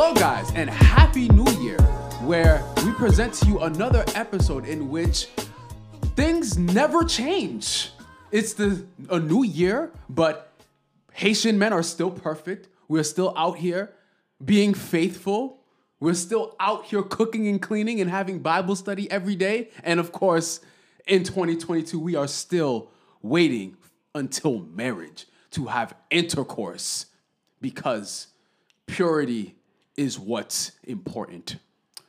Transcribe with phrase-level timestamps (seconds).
[0.00, 1.80] Hello, guys, and Happy New Year,
[2.22, 5.26] where we present to you another episode in which
[6.14, 7.90] things never change.
[8.30, 10.52] It's the a new year, but
[11.14, 12.68] Haitian men are still perfect.
[12.86, 13.92] We're still out here
[14.44, 15.64] being faithful.
[15.98, 19.70] We're still out here cooking and cleaning and having Bible study every day.
[19.82, 20.60] And of course,
[21.08, 23.76] in 2022, we are still waiting
[24.14, 27.06] until marriage to have intercourse
[27.60, 28.28] because
[28.86, 29.56] purity
[29.98, 31.56] is what's important.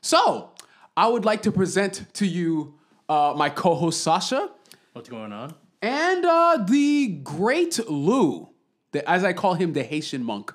[0.02, 0.52] So,
[0.96, 2.76] I would like to present to you
[3.10, 4.50] uh, my co host Sasha
[4.94, 5.54] What's going on?
[5.82, 8.50] and uh, the great Lou,
[8.92, 10.54] the, as I call him, the Haitian monk.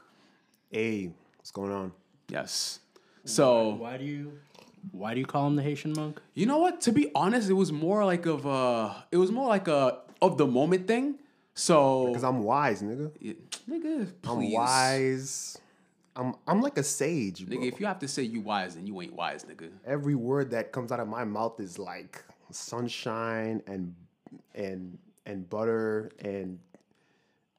[0.70, 1.93] Hey, what's going on?
[2.29, 2.80] Yes.
[3.24, 4.38] So, Why do you
[4.93, 6.21] why do you call him the Haitian monk?
[6.35, 6.80] you know what?
[6.82, 10.37] To be honest, it was more like of a, it was more like a of
[10.37, 11.16] the moment thing.
[11.55, 13.10] So, Because I'm wise, nigga.
[13.21, 13.32] Yeah,
[13.71, 15.57] nigga, I'm wise.
[16.16, 17.57] I'm I'm like a sage, bro.
[17.57, 19.70] Nigga, if you have to say you wise, then you ain't wise, nigga.
[19.87, 23.95] Every word that comes out of my mouth is like sunshine and
[24.54, 26.59] and and butter and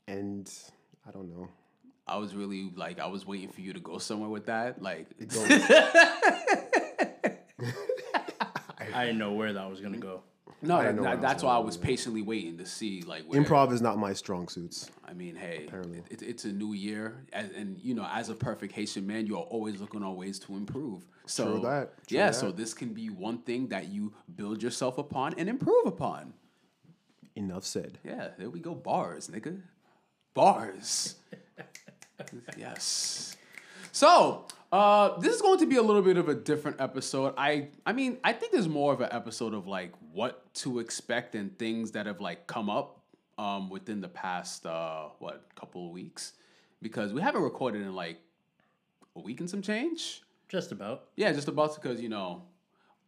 [0.08, 0.52] and
[1.08, 1.50] I don't know.
[2.08, 4.80] I was really like, I was waiting for you to go somewhere with that.
[4.80, 5.47] Like, It goes,
[8.94, 10.22] I didn't know where that was gonna go.
[10.61, 13.42] No, that- where I was that's why I was patiently waiting to see like where,
[13.42, 14.89] improv is not my strong suits.
[15.08, 15.67] I mean, hey,
[16.09, 19.36] it, it's a new year, and, and you know, as a perfect Haitian man, you
[19.38, 21.06] are always looking on ways to improve.
[21.28, 22.36] So True that, true yeah, that.
[22.36, 26.34] so this can be one thing that you build yourself upon and improve upon.
[27.36, 27.97] Enough said.
[28.03, 29.62] Yeah, there we go, bars, nigga,
[30.34, 31.16] bars.
[32.58, 33.36] yes.
[33.92, 34.45] So
[34.76, 37.34] uh, this is going to be a little bit of a different episode.
[37.38, 41.34] I I mean, I think there's more of an episode of like what to expect
[41.34, 43.00] and things that have like come up
[43.38, 46.34] um, within the past uh, what couple of weeks
[46.81, 48.18] because we haven't recorded in like
[49.16, 50.22] a week and some change.
[50.50, 51.06] Just about.
[51.16, 52.44] Yeah, just about because you know,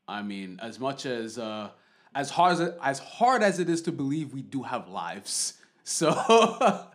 [0.07, 1.72] I mean, as much as uh,
[2.16, 5.53] as hard as it, as hard as it is to believe, we do have lives.
[5.89, 6.09] So,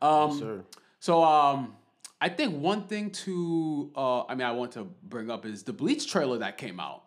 [0.00, 0.64] um, Sir.
[1.00, 1.74] so um,
[2.20, 5.72] I think one thing to uh, I mean, I want to bring up is the
[5.72, 7.04] Bleach trailer that came out.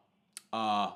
[0.54, 0.92] Uh,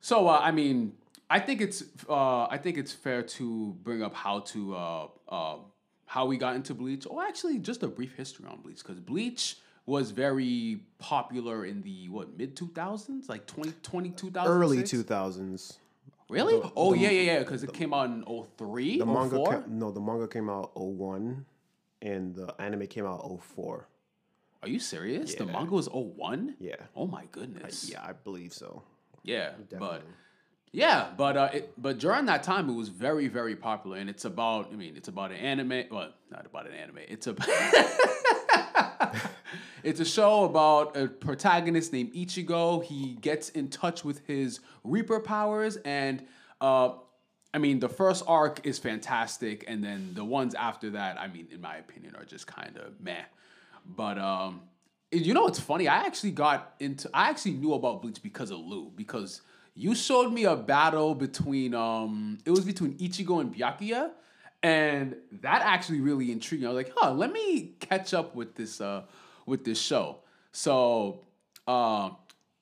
[0.00, 0.94] so uh, I mean,
[1.28, 5.56] I think it's uh, I think it's fair to bring up how to uh, uh,
[6.06, 9.58] how we got into Bleach, or actually just a brief history on Bleach, because Bleach
[9.86, 15.78] was very popular in the what mid two thousands, like 20, 2000, Early two thousands.
[16.28, 16.60] Really?
[16.76, 18.24] oh yeah, yeah, yeah, because it came out in
[18.56, 21.44] 03, The manga ca- no, the manga came out 01
[22.02, 23.86] and the anime came out 04.
[24.62, 25.34] Are you serious?
[25.34, 26.56] The manga was 01?
[26.58, 26.76] Yeah.
[26.94, 27.88] Oh my goodness.
[27.90, 28.82] Yeah, I believe so.
[29.22, 30.02] Yeah, but
[30.72, 34.24] yeah, but uh, it, but during that time, it was very very popular, and it's
[34.24, 34.70] about.
[34.72, 35.84] I mean, it's about an anime.
[35.90, 37.00] Well, not about an anime.
[37.08, 37.34] It's a.
[39.82, 42.84] it's a show about a protagonist named Ichigo.
[42.84, 46.24] He gets in touch with his Reaper powers, and
[46.60, 46.92] uh,
[47.52, 51.48] I mean, the first arc is fantastic, and then the ones after that, I mean,
[51.50, 53.24] in my opinion, are just kind of meh.
[53.84, 54.62] But um,
[55.10, 55.88] you know what's funny?
[55.88, 57.10] I actually got into.
[57.12, 59.42] I actually knew about Bleach because of Lou because
[59.74, 64.10] you showed me a battle between um, it was between Ichigo and Byakuya,
[64.62, 66.68] and that actually really intrigued me.
[66.68, 69.02] I was like, huh, let me catch up with this uh
[69.46, 70.18] with this show.
[70.52, 71.24] So
[71.66, 72.10] uh,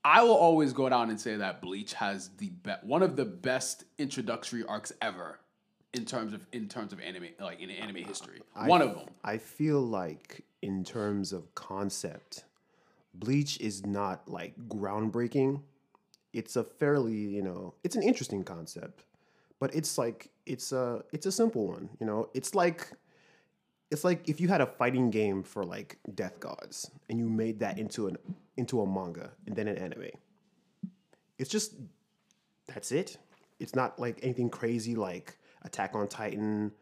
[0.09, 3.27] I will always go down and say that Bleach has the be- one of the
[3.27, 5.39] best introductory arcs ever
[5.93, 8.41] in terms of in terms of anime like in anime history.
[8.55, 9.09] one of them.
[9.23, 12.45] I feel like in terms of concept,
[13.13, 15.61] Bleach is not like groundbreaking.
[16.33, 19.05] It's a fairly, you know, it's an interesting concept,
[19.61, 22.31] but it's like it's a it's a simple one, you know.
[22.33, 22.93] It's like
[23.91, 27.61] it's like if you had a fighting game for like death gods and you made
[27.61, 28.17] that into an
[28.59, 30.11] into a manga and then an anime.
[31.39, 31.75] It's just
[32.67, 33.17] that's it.
[33.59, 36.73] It's not like anything crazy like Attack on Titan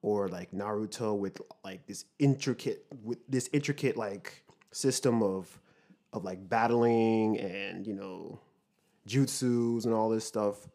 [0.00, 5.58] or like Naruto with like this intricate with this intricate like system of
[6.12, 8.40] of like battling and you know
[9.06, 10.68] jutsus and all this stuff.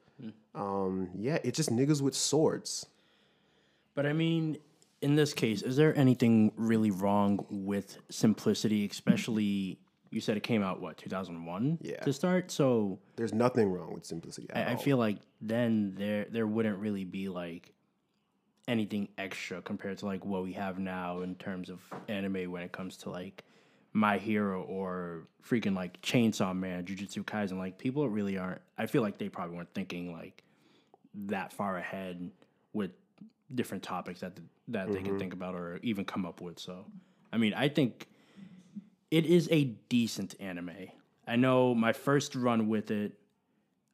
[0.56, 2.86] Um, yeah, it's just niggas with swords.
[3.94, 4.58] But I mean,
[5.02, 9.80] in this case, is there anything really wrong with simplicity, especially
[10.12, 12.00] you said it came out what, 2001 Yeah.
[12.02, 12.52] to start?
[12.52, 14.48] So There's nothing wrong with simplicity.
[14.54, 17.74] I, I feel like then there there wouldn't really be like
[18.68, 22.72] anything extra compared to like what we have now in terms of anime when it
[22.72, 23.44] comes to like
[23.94, 27.58] My Hero or freaking like Chainsaw Man, Jujutsu Kaisen.
[27.58, 28.62] Like people really aren't.
[28.78, 30.44] I feel like they probably weren't thinking like
[31.26, 32.30] that far ahead
[32.74, 32.92] with
[33.54, 34.38] different topics that
[34.68, 35.18] that they can mm-hmm.
[35.18, 36.60] think about or even come up with.
[36.60, 36.86] So,
[37.32, 38.08] I mean, I think
[39.12, 40.72] it is a decent anime.
[41.28, 43.14] I know my first run with it,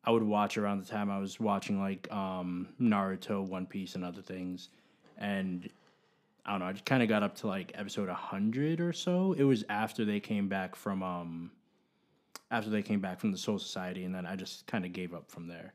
[0.05, 4.03] I would watch around the time I was watching like um, Naruto, One Piece, and
[4.03, 4.69] other things,
[5.17, 5.69] and
[6.45, 6.65] I don't know.
[6.65, 9.33] I just kind of got up to like episode hundred or so.
[9.33, 11.51] It was after they came back from um,
[12.51, 15.13] after they came back from the Soul Society, and then I just kind of gave
[15.13, 15.73] up from there.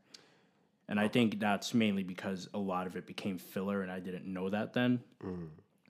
[0.90, 4.26] And I think that's mainly because a lot of it became filler, and I didn't
[4.26, 5.00] know that then.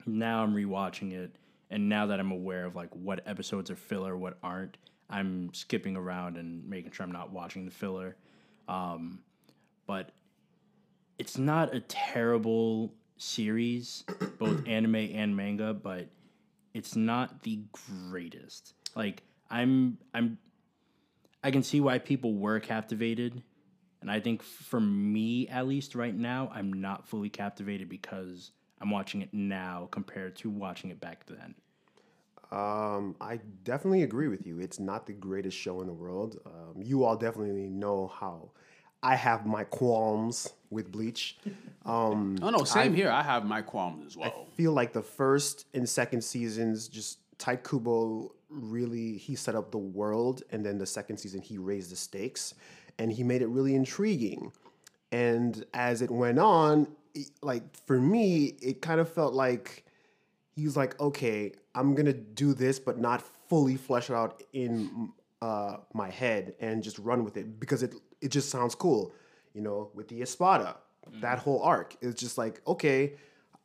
[0.05, 1.35] Now I'm rewatching it,
[1.69, 4.77] and now that I'm aware of like what episodes are filler, what aren't,
[5.09, 8.15] I'm skipping around and making sure I'm not watching the filler.
[8.67, 9.19] Um,
[9.87, 10.11] but
[11.17, 14.03] it's not a terrible series,
[14.39, 16.07] both anime and manga, but
[16.73, 18.73] it's not the greatest.
[18.95, 20.37] Like I'm I'm
[21.43, 23.43] I can see why people were captivated.
[24.01, 28.89] And I think for me at least right now, I'm not fully captivated because I'm
[28.89, 31.55] watching it now compared to watching it back then.
[32.51, 34.59] Um, I definitely agree with you.
[34.59, 36.39] It's not the greatest show in the world.
[36.45, 38.49] Um, you all definitely know how
[39.03, 41.37] I have my qualms with Bleach.
[41.85, 43.09] Um, Oh no, same here.
[43.09, 44.45] I have my qualms as well.
[44.51, 49.71] I feel like the first and second seasons, just Tite Kubo really he set up
[49.71, 52.53] the world, and then the second season he raised the stakes,
[52.99, 54.51] and he made it really intriguing.
[55.11, 56.89] And as it went on, it-
[57.41, 59.85] like for me, it kind of felt like
[60.55, 65.11] he's like, okay, I'm gonna do this, but not fully flesh it out in
[65.41, 69.13] uh, my head and just run with it because it it just sounds cool,
[69.53, 70.77] you know, with the Espada,
[71.21, 71.95] that whole arc.
[72.01, 73.13] is just like, okay,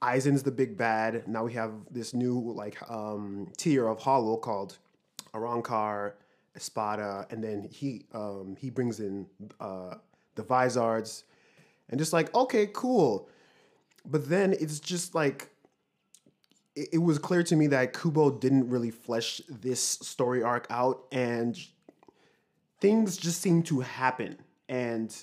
[0.02, 1.26] Aizen's the big bad.
[1.26, 4.78] Now we have this new like um, tier of Hollow called
[5.32, 6.12] Arrancar,
[6.54, 9.26] Espada, and then he um, he brings in
[9.60, 9.94] uh,
[10.34, 11.24] the Vizards,
[11.88, 13.28] and just like, okay, cool.
[14.04, 15.50] But then it's just like
[16.76, 21.04] it, it was clear to me that Kubo didn't really flesh this story arc out,
[21.12, 21.58] and
[22.80, 24.36] things just seem to happen,
[24.68, 25.14] and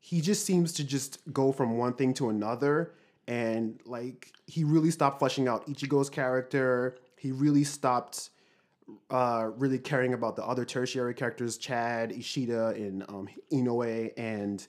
[0.00, 2.94] he just seems to just go from one thing to another,
[3.26, 6.96] and like he really stopped fleshing out Ichigo's character.
[7.16, 8.30] He really stopped
[9.10, 14.66] uh, really caring about the other tertiary characters, Chad, Ishida, and um, Inoue, and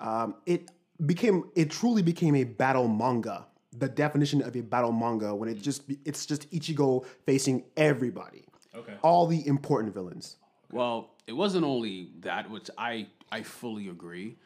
[0.00, 0.70] um, it
[1.06, 3.46] became it truly became a battle manga.
[3.76, 8.44] The definition of a battle manga when it just it's just Ichigo facing everybody,
[8.74, 8.94] Okay.
[9.02, 10.36] all the important villains.
[10.70, 14.36] Well, it wasn't only that, which I I fully agree,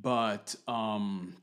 [0.00, 1.34] but um,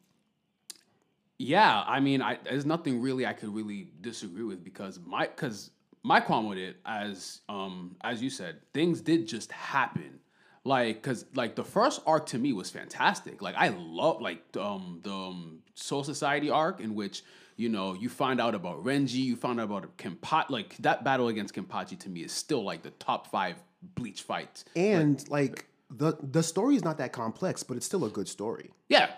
[1.37, 5.71] yeah, I mean, I there's nothing really I could really disagree with because my because
[6.03, 10.19] my qualm with it, as um as you said, things did just happen.
[10.63, 13.41] Like, cause like the first arc to me was fantastic.
[13.41, 17.23] Like I love like um the um, Soul Society arc in which
[17.55, 20.49] you know you find out about Renji, you find out about Kenpachi.
[20.49, 23.55] Like that battle against Kenpachi to me is still like the top five
[23.95, 24.65] Bleach fights.
[24.75, 28.71] And like the the story is not that complex, but it's still a good story.
[28.89, 29.09] Yeah,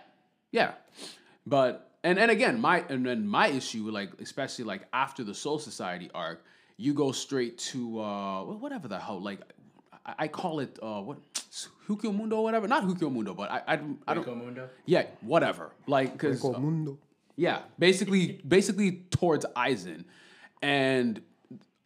[0.51, 0.73] yeah,
[1.45, 5.59] but and and again, my and then my issue, like especially like after the Soul
[5.59, 6.43] Society arc,
[6.77, 9.41] you go straight to uh whatever the hell, like
[10.05, 11.17] I, I call it uh what
[11.87, 14.69] Hueco Mundo, or whatever, not Hueco Mundo, but I I, don't- I don't Mundo?
[14.85, 16.97] yeah whatever, like because Called Mundo.
[17.35, 20.05] yeah, basically, basically towards Aizen,
[20.61, 21.21] and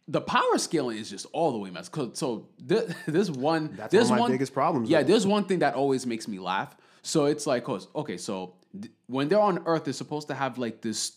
[0.08, 1.90] the power scaling is just all the way messed.
[1.92, 5.08] 'Cause- So this, this one, That's there's one of my one biggest problems, Yeah, though.
[5.08, 6.76] there's one thing that always makes me laugh.
[7.02, 10.80] So it's like, okay, so th- when they're on Earth, they're supposed to have like
[10.80, 11.12] this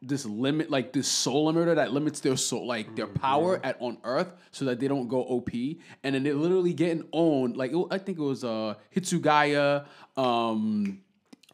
[0.00, 3.98] this limit, like this soul limiter that limits their soul, like their power at on
[4.04, 5.50] Earth, so that they don't go OP,
[6.04, 7.56] and then they're literally getting owned.
[7.56, 9.86] Like it, I think it was uh Hitsugaya,
[10.16, 11.00] um,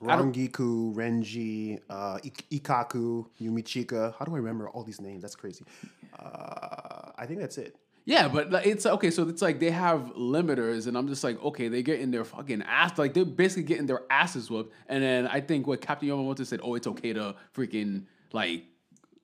[0.01, 4.15] Rangiku, Renji, uh, Ik- Ikkaku, Yumichika.
[4.19, 5.23] How do I remember all these names?
[5.23, 5.65] That's crazy.
[6.19, 7.77] Uh, I think that's it.
[8.07, 9.11] Yeah, but it's okay.
[9.11, 12.25] So it's like they have limiters, and I'm just like, okay, they get in their
[12.25, 14.75] fucking ass, like they're basically getting their asses whooped.
[14.89, 18.03] And then I think what Captain Yamamoto said, oh, it's okay to freaking
[18.35, 18.65] like.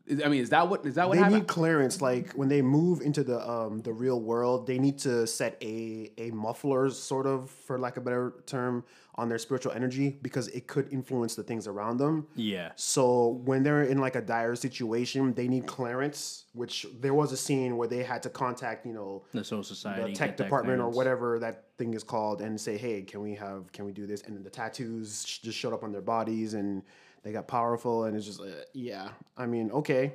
[0.07, 1.43] is- I mean, is that what is that what They happened?
[1.43, 2.01] need clearance.
[2.01, 6.11] Like when they move into the um, the real world, they need to set a
[6.19, 8.85] a muffler, sort of, for lack of a better term,
[9.17, 12.27] on their spiritual energy because it could influence the things around them.
[12.35, 12.73] Yeah.
[12.77, 16.45] So when they're in like a dire situation, they need clearance.
[16.55, 20.11] Which there was a scene where they had to contact, you know, The Soul Society.
[20.13, 23.71] the tech department or whatever that thing is called, and say, "Hey, can we have?
[23.73, 26.83] Can we do this?" And then the tattoos just showed up on their bodies, and
[27.23, 29.11] they got powerful, and it's just, uh, yeah.
[29.37, 30.15] I mean, okay,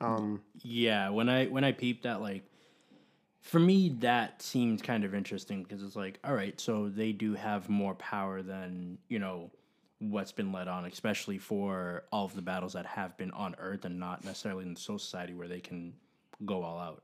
[0.00, 2.44] um, Yeah, when I when I peeped that, like,
[3.40, 7.34] for me that seemed kind of interesting because it's like, all right, so they do
[7.34, 9.50] have more power than you know
[9.98, 13.84] what's been led on, especially for all of the battles that have been on Earth
[13.84, 15.92] and not necessarily in the Soul Society where they can
[16.44, 17.02] go all out.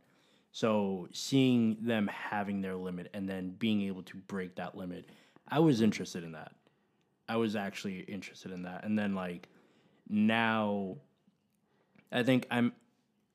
[0.50, 5.08] So seeing them having their limit and then being able to break that limit,
[5.46, 6.52] I was interested in that.
[7.28, 8.84] I was actually interested in that.
[8.84, 9.48] And then like
[10.08, 10.96] now
[12.10, 12.72] I think I'm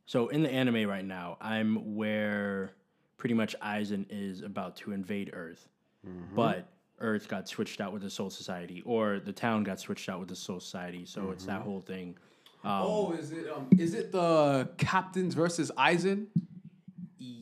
[0.05, 2.73] so in the anime right now, I'm where
[3.17, 5.69] pretty much Aizen is about to invade Earth.
[6.05, 6.35] Mm-hmm.
[6.35, 6.67] But
[6.99, 10.29] Earth got switched out with the Soul Society, or the town got switched out with
[10.29, 11.05] the Soul Society.
[11.05, 11.69] So it's that mm-hmm.
[11.69, 12.17] whole thing.
[12.63, 16.27] Um, oh, is it um, is it the captains versus Aizen?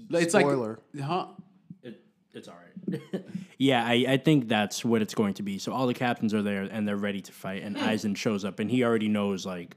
[0.09, 0.79] It's Spoiler.
[0.93, 1.27] like, huh?
[1.83, 2.01] It,
[2.33, 2.70] it's all right.
[3.57, 5.57] yeah, I, I think that's what it's going to be.
[5.59, 8.59] So all the captains are there and they're ready to fight, and Aizen shows up,
[8.59, 9.75] and he already knows like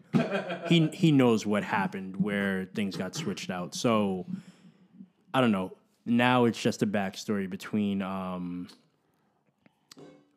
[0.68, 3.74] he he knows what happened where things got switched out.
[3.74, 4.26] So
[5.32, 5.72] I don't know.
[6.06, 8.68] Now it's just a backstory between um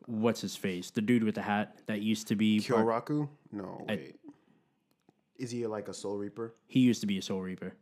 [0.06, 3.28] what's his face, the dude with the hat that used to be part- Kyoraku?
[3.52, 4.16] No, wait.
[5.36, 6.54] Is he like a Soul Reaper?
[6.66, 7.74] he used to be a Soul Reaper.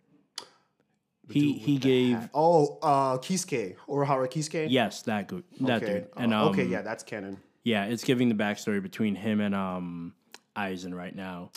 [1.29, 2.31] He he gave hat.
[2.35, 4.67] Oh, uh, Kisuke Urahara Kisuke.
[4.71, 5.93] yes that good that okay.
[5.93, 7.39] dude and uh, um, okay, yeah, that's canon.
[7.65, 10.15] Yeah, it's giving the backstory between him and um
[10.57, 11.51] Aizen right now.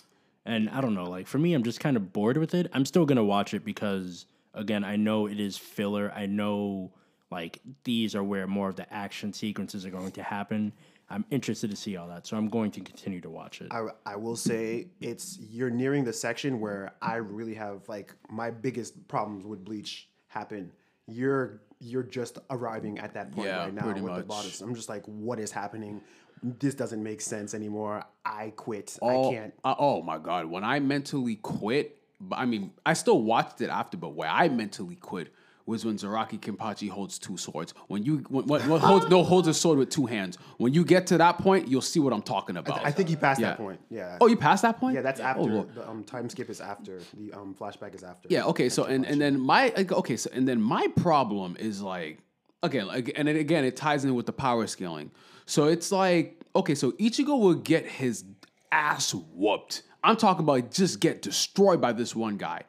[0.46, 2.70] And I don't know, like for me, I'm just kind of bored with it.
[2.74, 6.12] I'm still gonna watch it because again, I know it is filler.
[6.16, 6.92] I know
[7.32, 10.74] like these are where more of the action sequences are going to happen.
[11.10, 13.68] I'm interested to see all that, so I'm going to continue to watch it.
[13.72, 18.52] I, I will say it's you're nearing the section where I really have like my
[18.52, 20.72] biggest problems with Bleach happen.
[21.08, 24.28] You're you're just arriving at that point Yeah, right now pretty with the much.
[24.28, 24.62] bodies.
[24.62, 26.02] I'm just like, what is happening?
[26.44, 28.04] This doesn't make sense anymore.
[28.26, 28.98] I quit.
[29.02, 29.54] Oh, I can't.
[29.64, 30.46] uh, oh my god!
[30.46, 31.98] When I mentally quit,
[32.32, 35.34] I mean, I still watched it after, but where I mentally quit
[35.70, 37.74] was when Zaraki Kenpachi holds two swords.
[37.88, 40.38] When you when, holds no holds a sword with two hands.
[40.58, 42.86] When you get to that point, you'll see what I'm talking about.
[42.86, 43.50] I think he passed Yeah.
[43.50, 43.80] that point.
[43.90, 44.18] Yeah.
[44.20, 44.96] oh, you passed that point?
[44.96, 45.76] yeah, that's Oh, after Lord.
[45.76, 48.28] the um, time skip is after the um, flashback is after.
[48.30, 48.46] Yeah.
[48.46, 48.68] Okay.
[48.68, 50.18] So and and then my okay.
[50.18, 52.18] So and then my problem is like
[52.64, 55.12] again like and then again it ties in with the power scaling.
[55.46, 56.76] So it's like okay.
[56.76, 58.26] So Ichigo will get his
[58.72, 59.84] ass whooped.
[60.04, 62.64] I'm talking about just get destroyed by this one guy,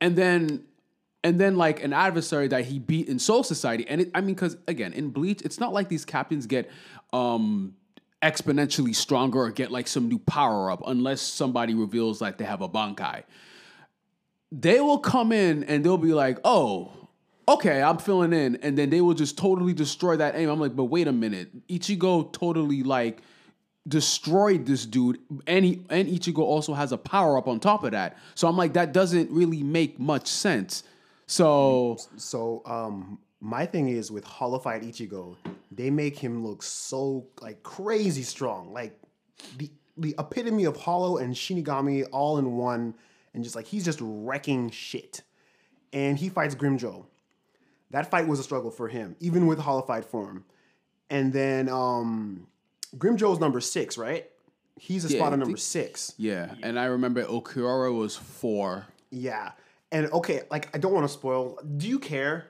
[0.00, 0.64] and then
[1.24, 3.84] and then like an adversary that he beat in Soul Society.
[3.88, 6.70] And it, I mean, because again in Bleach, it's not like these captains get
[7.12, 7.74] um
[8.22, 12.62] exponentially stronger or get like some new power up unless somebody reveals like they have
[12.62, 13.24] a bankai
[14.60, 16.92] they will come in and they'll be like, oh,
[17.48, 18.56] okay, I'm filling in.
[18.56, 20.48] And then they will just totally destroy that aim.
[20.48, 21.66] I'm like, but wait a minute.
[21.66, 23.20] Ichigo totally like
[23.86, 25.18] destroyed this dude.
[25.46, 28.16] And he and Ichigo also has a power up on top of that.
[28.34, 30.84] So I'm like, that doesn't really make much sense.
[31.26, 35.36] So So um my thing is with Hollowfied Ichigo,
[35.70, 38.72] they make him look so like crazy strong.
[38.72, 38.98] Like
[39.58, 42.94] the the epitome of Hollow and Shinigami all in one
[43.32, 45.22] and just like he's just wrecking shit.
[45.92, 47.06] And he fights Grimmjow.
[47.90, 50.44] That fight was a struggle for him, even with Hollowfied form.
[51.10, 52.46] And then um
[52.96, 54.30] Grimmjow's number 6, right?
[54.78, 56.14] He's a Yeah, spot on number think- 6.
[56.16, 56.54] yeah.
[56.62, 58.86] And I remember Ulquiorra was four.
[59.10, 59.52] Yeah.
[59.94, 61.58] And okay, like I don't want to spoil.
[61.76, 62.48] Do you care?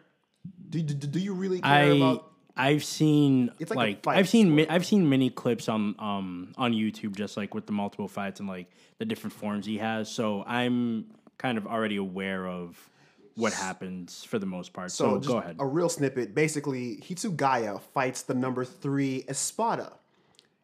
[0.71, 4.55] Do, do, do you really care I about I've seen It's like like, I've seen
[4.55, 8.41] mi- I've seen many clips on um on YouTube just like with the multiple fights
[8.41, 10.11] and like the different forms he has.
[10.11, 11.07] So I'm
[11.39, 12.91] kind of already aware of
[13.37, 14.93] what happens for the most part.
[14.93, 15.57] So, just go ahead.
[15.59, 16.35] A real snippet.
[16.35, 19.93] Basically, Hitsugaya fights the number three Espada,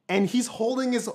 [0.08, 1.08] and he's holding his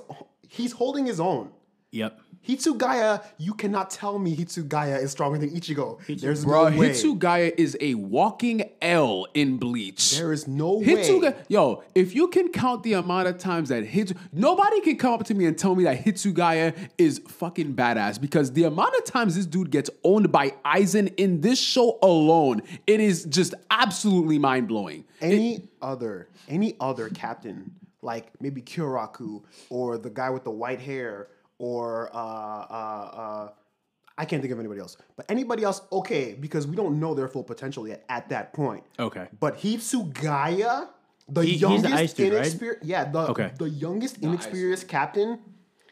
[0.48, 1.50] he's holding his own.
[1.92, 2.20] Yep.
[2.46, 5.98] Hitsugaya, you cannot tell me Hitsugaya is stronger than Ichigo.
[6.20, 6.90] There's Bro, no way.
[6.90, 10.16] Hitsugaya is a walking L in Bleach.
[10.16, 11.44] there is no Hitsuga, way.
[11.48, 15.24] yo, if you can count the amount of times that Hitsu, nobody can come up
[15.24, 19.34] to me and tell me that Hitsugaya is fucking badass because the amount of times
[19.36, 24.68] this dude gets owned by Aizen in this show alone, it is just absolutely mind
[24.68, 25.04] blowing.
[25.20, 27.72] Any other any other captain,
[28.02, 33.48] like maybe Kyoraku or the guy with the white hair or uh uh uh
[34.18, 34.96] I can't think of anybody else.
[35.14, 38.82] But anybody else, okay, because we don't know their full potential yet at that point.
[38.98, 39.26] Okay.
[39.40, 40.88] But Hitsugaya,
[41.28, 42.38] the He- he's the youngest ice dude, right?
[42.40, 43.52] inexperienced, yeah, the Okay.
[43.58, 45.38] the youngest inexperienced captain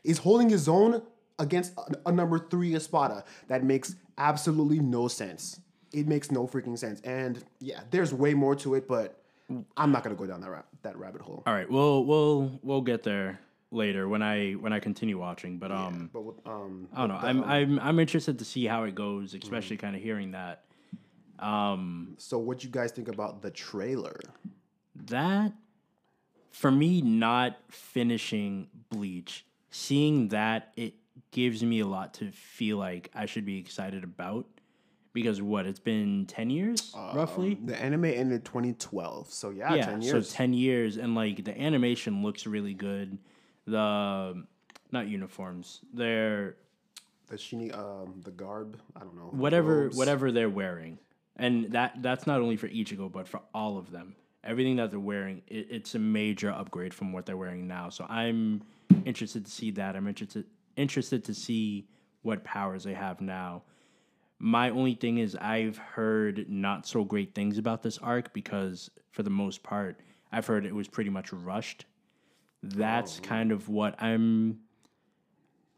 [0.04, 1.02] is holding his own
[1.38, 3.25] against a, a number three Espada.
[3.49, 5.61] That makes absolutely no sense.
[5.92, 7.00] It makes no freaking sense.
[7.02, 9.21] And yeah, there's way more to it, but
[9.76, 11.42] I'm not gonna go down that ra- that rabbit hole.
[11.47, 11.71] All right.
[11.71, 13.38] We'll we'll we'll get there
[13.75, 15.59] later when I when I continue watching.
[15.59, 17.16] But um But with, um, I don't know.
[17.16, 20.64] I'm I'm I'm interested to see how it goes, especially kind of hearing that.
[22.19, 24.19] so what you guys think about the trailer?
[25.07, 25.52] that
[26.52, 30.95] for me not finishing bleach seeing that it
[31.33, 34.47] gives me a lot to feel like i should be excited about
[35.12, 37.54] because what it's been ten years roughly.
[37.54, 40.28] The anime ended 2012, so yeah, yeah, 10 years.
[40.28, 43.16] so ten years, and like the animation looks really good.
[43.66, 44.44] The
[44.90, 46.56] not uniforms, they're
[47.28, 49.30] the shini, um, the garb, I don't know.
[49.33, 49.97] whatever robes.
[49.97, 50.99] whatever they're wearing,
[51.37, 54.14] and that that's not only for Ichigo but for all of them.
[54.42, 57.88] Everything that they're wearing, it, it's a major upgrade from what they're wearing now.
[57.88, 58.62] So I'm
[59.06, 59.97] interested to see that.
[59.97, 60.44] I'm interested
[60.76, 61.88] interested to see
[62.23, 63.62] what powers they have now.
[64.38, 69.23] My only thing is I've heard not so great things about this arc because for
[69.23, 70.00] the most part
[70.33, 71.87] I've heard it was pretty much rushed.
[72.71, 74.61] That's kind of what I'm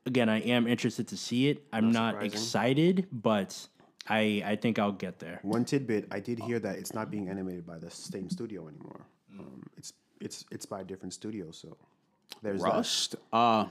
[0.07, 1.67] again, I am interested to see it.
[1.73, 2.33] I'm not, surprising.
[2.33, 3.69] excited, but
[4.09, 5.41] I I think I'll get there.
[5.43, 9.07] One tidbit: I did hear that it's not being animated by the same studio anymore.
[9.39, 11.51] Um, it's it's it's by a different studio.
[11.51, 11.77] So
[12.43, 12.69] there's that.
[12.69, 13.17] Rushed.
[13.33, 13.67] Uh,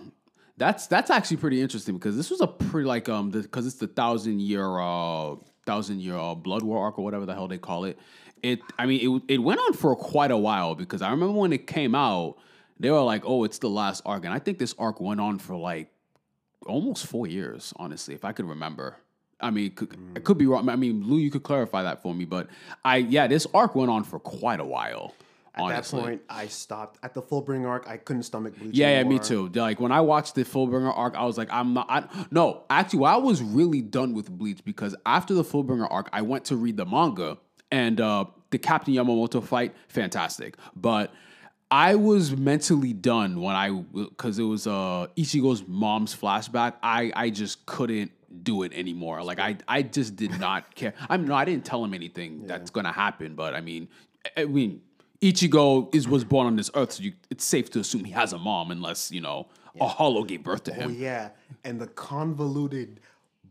[0.58, 3.88] that's that's actually pretty interesting because this was a pretty like um because it's the
[3.88, 7.86] thousand year uh thousand year uh, blood war arc or whatever the hell they call
[7.86, 7.98] it.
[8.44, 11.54] It I mean it it went on for quite a while because I remember when
[11.54, 12.38] it came out
[12.80, 15.40] they were like oh it's the last arc and I think this arc went on
[15.40, 15.90] for like
[16.66, 18.98] almost four years honestly if I could remember.
[19.42, 20.70] I mean, could, I could be wrong.
[20.70, 22.48] I mean, Lou, you could clarify that for me, but
[22.86, 25.14] I yeah, this arc went on for quite a while.
[25.56, 26.00] At honestly.
[26.00, 27.88] that point, I stopped at the Fullbring arc.
[27.88, 28.76] I couldn't stomach Bleach.
[28.76, 29.50] Yeah, yeah, me too.
[29.54, 31.86] Like when I watched the Fullbringer arc, I was like, I'm not.
[31.90, 36.24] I, no, actually, I was really done with Bleach because after the Fullbringer arc, I
[36.24, 37.38] went to read the manga
[37.72, 40.58] and uh, the Captain Yamamoto fight, fantastic.
[40.76, 41.14] But
[41.76, 46.76] I was mentally done when I because it was uh, Ichigo's mom's flashback.
[46.82, 48.14] I I just couldn't
[48.44, 49.22] do it anymore.
[49.24, 50.94] Like I I just did not care.
[51.10, 53.36] I'm no, I didn't tell him anything that's gonna happen.
[53.36, 53.90] But I mean,
[54.38, 54.82] I mean.
[55.22, 58.34] Ichigo is was born on this earth, so you, it's safe to assume he has
[58.34, 59.48] a mom, unless you know
[59.80, 60.90] a hollow gave birth to him.
[60.92, 61.02] Oh him.
[61.02, 61.30] yeah,
[61.64, 63.00] and the convoluted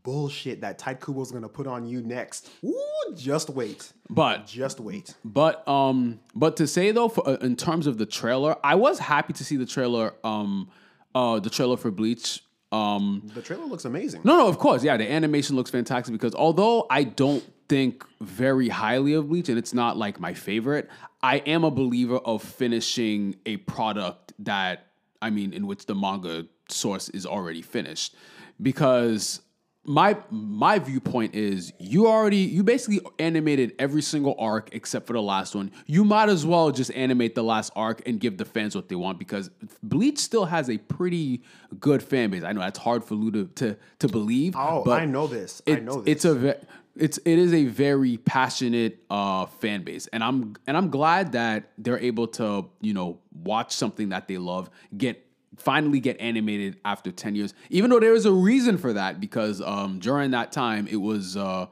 [0.04, 2.48] bullshit that Tite Kubo's gonna put on you next.
[2.64, 5.14] Ooh, just wait, But just wait.
[5.24, 8.98] But um, but to say though, for, uh, in terms of the trailer, I was
[9.00, 10.14] happy to see the trailer.
[10.22, 10.70] Um,
[11.14, 12.42] uh, the trailer for Bleach.
[12.72, 14.22] Um, The trailer looks amazing.
[14.24, 18.68] no, no, of course, yeah, the animation looks fantastic because although I don't think very
[18.68, 20.88] highly of Bleach and it's not like my favorite,
[21.22, 24.86] I am a believer of finishing a product that
[25.22, 28.16] I mean, in which the manga source is already finished,
[28.60, 29.40] because
[29.84, 35.22] my my viewpoint is you already you basically animated every single arc except for the
[35.22, 35.70] last one.
[35.86, 38.94] You might as well just animate the last arc and give the fans what they
[38.94, 39.50] want because
[39.82, 41.42] Bleach still has a pretty
[41.78, 42.44] good fan base.
[42.44, 44.54] I know that's hard for Lou to to, to believe.
[44.56, 45.60] Oh, but I know this.
[45.66, 46.12] I know this.
[46.12, 46.66] It's a ve-
[46.96, 51.70] it's it is a very passionate uh, fan base, and I'm and I'm glad that
[51.76, 55.23] they're able to you know watch something that they love get
[55.56, 57.54] finally get animated after 10 years.
[57.70, 61.36] Even though there was a reason for that because um during that time it was
[61.36, 61.66] uh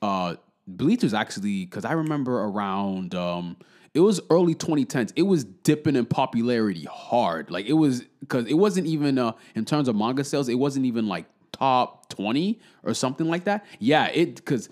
[0.00, 3.56] uh bleach was actually because i remember around um
[3.94, 7.50] it was early 2010s it was dipping in popularity hard.
[7.50, 10.86] Like it was because it wasn't even uh in terms of manga sales it wasn't
[10.86, 13.64] even like top 20 or something like that.
[13.78, 14.68] Yeah it because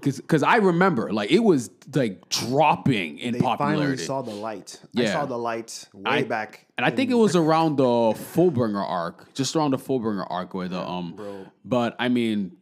[0.00, 3.80] because I remember like it was like dropping in popularity.
[3.80, 4.80] they finally saw the light.
[4.96, 6.66] I saw the light way I- back.
[6.76, 10.68] And I think it was around the Fullbringer arc, just around the Fullbringer arc where
[10.68, 11.14] the um.
[11.14, 11.46] bro.
[11.64, 12.52] But I mean,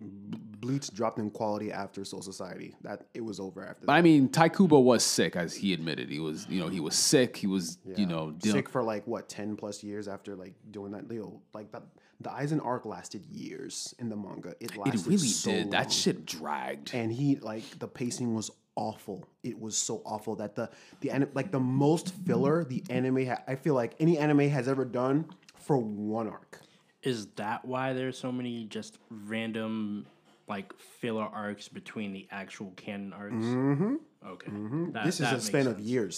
[0.63, 2.75] Bleach dropped in quality after Soul Society.
[2.83, 3.99] That it was over after but that.
[3.99, 6.09] I mean, Tite Kubo was sick, as he admitted.
[6.09, 7.37] He was, you know, he was sick.
[7.37, 10.93] He was, you know, dealing, Sick for like what ten plus years after like doing
[10.93, 11.43] that deal.
[11.53, 11.83] Like that,
[12.21, 14.55] the Aizen arc lasted years in the manga.
[14.61, 15.01] It lasted.
[15.01, 15.61] It really so did.
[15.63, 15.71] long.
[15.71, 16.95] That shit dragged.
[16.95, 19.27] and he like the pacing was awful.
[19.43, 20.71] It was so awful that the
[21.01, 24.69] the anim- like the most filler the anime ha- I feel like any anime has
[24.69, 25.27] ever done
[25.59, 26.61] for one arc.
[27.03, 30.07] Is that why there's so many just random
[30.53, 30.69] like
[31.01, 33.35] filler arcs between the actual canon arcs?
[33.35, 33.95] Mm-hmm.
[34.35, 34.51] Okay.
[34.93, 36.17] That- this is a span makes of years.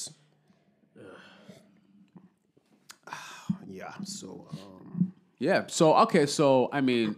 [3.67, 3.93] yeah.
[4.05, 5.65] So um, Yeah.
[5.69, 6.27] So okay.
[6.27, 7.17] So I mean,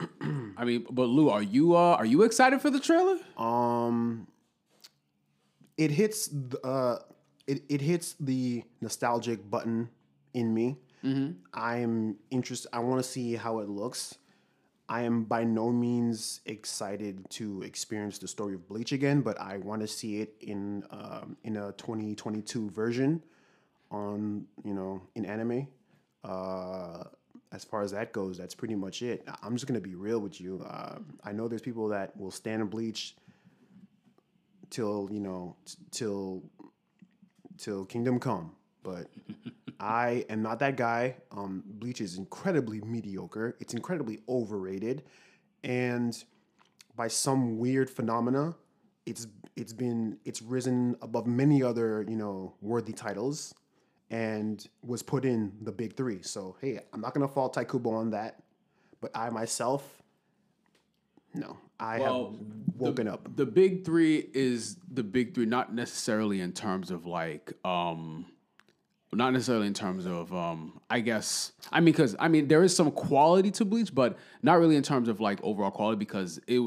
[0.56, 3.18] I mean, but Lou, are you uh are you excited for the trailer?
[3.36, 4.26] um,
[5.76, 6.98] it hits the, uh
[7.46, 9.88] it, it hits the nostalgic button
[10.34, 10.76] in me.
[11.54, 12.68] I'm interested.
[12.72, 14.18] I want to see how it looks.
[14.88, 19.58] I am by no means excited to experience the story of Bleach again, but I
[19.58, 23.22] want to see it in um, in a 2022 version
[23.90, 25.66] on you know in anime.
[26.22, 27.04] Uh,
[27.52, 29.26] as far as that goes, that's pretty much it.
[29.42, 30.64] I'm just gonna be real with you.
[30.68, 33.16] Uh, I know there's people that will stand Bleach
[34.70, 36.42] till you know t- till
[37.58, 38.52] till Kingdom Come,
[38.86, 39.08] but
[39.80, 41.16] I am not that guy.
[41.32, 43.56] Um, Bleach is incredibly mediocre.
[43.58, 45.02] It's incredibly overrated,
[45.64, 46.16] and
[46.94, 48.54] by some weird phenomena,
[49.04, 53.52] it's it's been it's risen above many other you know worthy titles,
[54.10, 56.22] and was put in the big three.
[56.22, 58.44] So hey, I'm not gonna fault Tite Kubo on that,
[59.00, 60.00] but I myself,
[61.34, 62.40] no, I Well, have
[62.78, 63.34] woken up.
[63.34, 68.26] The big three is the big three, not necessarily in terms of like, um,
[69.12, 72.74] not necessarily in terms of, um, I guess, I mean, because I mean, there is
[72.74, 76.60] some quality to Bleach, but not really in terms of like overall quality because it,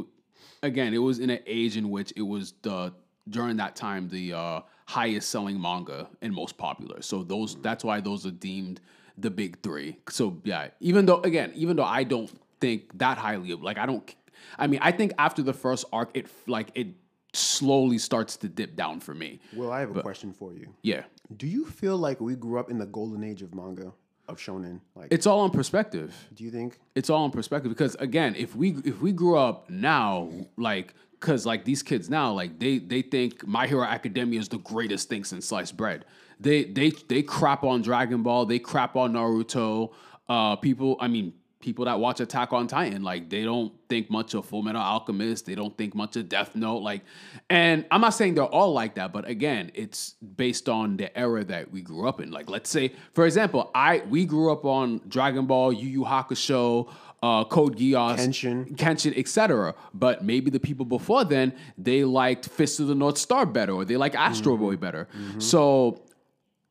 [0.63, 2.93] again, it was in an age in which it was the
[3.29, 7.01] during that time the uh, highest selling manga and most popular.
[7.01, 8.81] So those that's why those are deemed
[9.17, 9.97] the big three.
[10.09, 13.85] So yeah, even though again, even though I don't think that highly of like I
[13.85, 14.15] don't
[14.57, 16.87] I mean I think after the first arc it like it
[17.33, 19.39] slowly starts to dip down for me.
[19.55, 20.73] Well, I have a question for you.
[20.81, 21.03] Yeah.
[21.37, 23.93] Do you feel like we grew up in the golden age of manga
[24.27, 24.79] of shonen?
[24.95, 26.15] Like, It's all on perspective.
[26.33, 26.79] do you think?
[26.95, 31.45] it's all in perspective because again if we if we grew up now like because
[31.45, 35.23] like these kids now like they they think my hero academia is the greatest thing
[35.23, 36.05] since sliced bread
[36.39, 39.91] they they they crap on dragon ball they crap on naruto
[40.29, 44.33] uh people i mean people that watch attack on titan like they don't think much
[44.33, 47.01] of full metal alchemist they don't think much of death note like
[47.49, 51.43] and i'm not saying they're all like that but again it's based on the era
[51.43, 55.01] that we grew up in like let's say for example i we grew up on
[55.07, 56.89] dragon ball yu yu hakusho
[57.21, 58.75] uh, Code Geass, Kenshin.
[58.77, 59.75] Kenshin, etc.
[59.93, 63.83] But maybe the people before then they liked Fist of the North Star better, or
[63.83, 65.09] they like Astro Boy better.
[65.37, 66.01] So,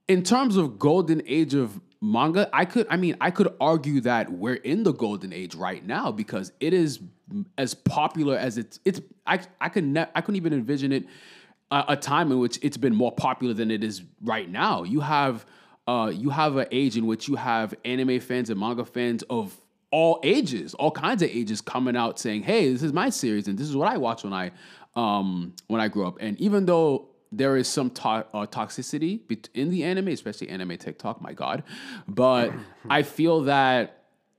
[0.07, 4.31] in terms of golden age of manga, I could, I mean, I could argue that
[4.33, 7.01] we're in the golden age right now because it is
[7.57, 8.81] as popular as it's.
[8.85, 11.05] It's I I could ne- I couldn't even envision it
[11.71, 14.85] a, a time in which it's been more popular than it is right now.
[14.85, 15.47] You have
[15.87, 19.59] uh, you have an age in which you have anime fans and manga fans of
[19.91, 23.59] all ages, all kinds of ages coming out saying, "Hey, this is my series and
[23.59, 24.51] this is what I watch when I
[24.97, 29.21] um, when I grew up." And even though there is some to- uh, toxicity
[29.55, 31.63] in the anime, especially anime TikTok, my god,
[32.07, 32.53] but
[32.91, 33.95] I feel that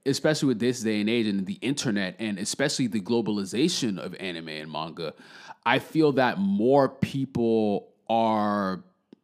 [0.06, 4.48] especially with this day and age and the internet and especially the globalization of anime
[4.48, 5.14] and manga,
[5.64, 8.82] I feel that more people are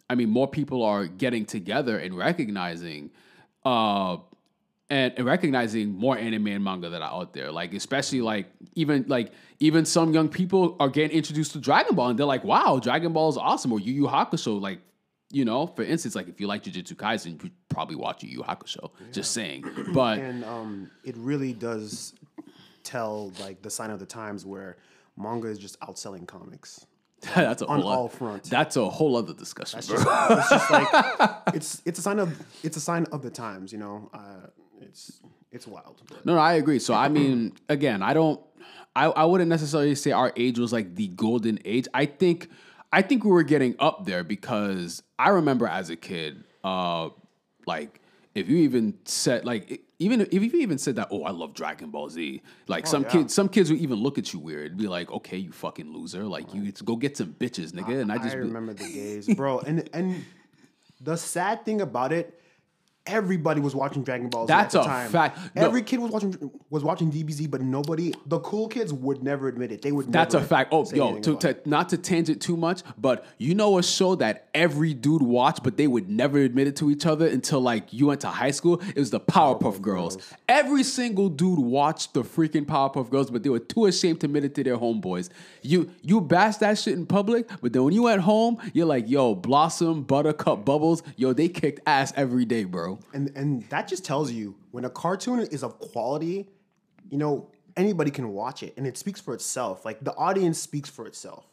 [0.09, 3.11] I mean more people are getting together and recognizing
[3.65, 4.19] uh
[4.89, 7.51] and, and recognizing more anime and manga that are out there.
[7.51, 12.11] Like especially like even like even some young people are getting introduced to Dragon Ball
[12.11, 13.73] and they're like, wow, Dragon Ball is awesome.
[13.73, 14.81] Or Yu Yu Hakusho, like,
[15.31, 18.43] you know, for instance, like if you like Jujutsu Kaisen, you probably watch Yu Yu
[18.43, 18.91] Hakusho.
[19.13, 19.65] Just saying.
[19.93, 22.15] But and um, it really does
[22.85, 24.77] tell like the sign of the times where
[25.17, 26.87] manga is just outselling comics
[27.35, 28.49] that's a on whole all fronts.
[28.49, 29.81] That's a whole other discussion.
[29.87, 30.27] bro.
[30.31, 30.89] it's just like
[31.55, 33.73] it's it's a sign of it's a sign of the times.
[33.73, 34.49] You know, uh,
[34.81, 35.21] it's
[35.53, 36.03] it's wild.
[36.09, 36.79] But No, no, I agree.
[36.79, 38.41] So I mean, again, I don't
[38.95, 41.87] I, I wouldn't necessarily say our age was like the golden age.
[41.93, 42.49] I think
[42.93, 47.11] I think we were getting up there because I remember as a kid, uh
[47.67, 48.01] like
[48.35, 51.91] if you even said like even if you even said that, oh, I love Dragon
[51.91, 53.09] Ball Z, like some yeah.
[53.09, 56.25] kids, some kids would even look at you weird, be like, okay, you fucking loser,
[56.25, 59.35] like you go get some bitches, nigga, and I just I be, remember the days,
[59.35, 59.61] bro.
[59.61, 60.23] And and
[61.01, 62.39] the sad thing about it,
[63.07, 65.11] everybody was watching Dragon Ball Z That's at a the time.
[65.11, 65.39] fact.
[65.55, 65.63] No.
[65.65, 69.73] Every kid was watching was watching DBZ, but nobody, the cool kids would never admit
[69.73, 69.83] it.
[69.83, 70.13] They would.
[70.13, 70.71] That's a fact.
[70.73, 74.49] Oh, yo, to, to not to tangent too much, but you know a show that
[74.55, 78.07] every dude watched, but they would never admit it to each other until like you
[78.07, 78.81] went to high school.
[78.95, 80.19] It was the Powerpuff, Girls.
[80.49, 84.45] Every single dude watched the freaking Powerpuff Girls, but they were too ashamed to admit
[84.45, 85.29] it to their homeboys.
[85.63, 89.09] You you bash that shit in public, but then when you went home, you're like,
[89.09, 92.96] yo, Blossom, Buttercup, Bubbles, yo, they kicked ass every day, bro.
[93.13, 96.49] And and that just tells you when a cartoon is of quality,
[97.11, 99.85] you know anybody can watch it, and it speaks for itself.
[99.85, 101.45] Like the audience speaks for itself.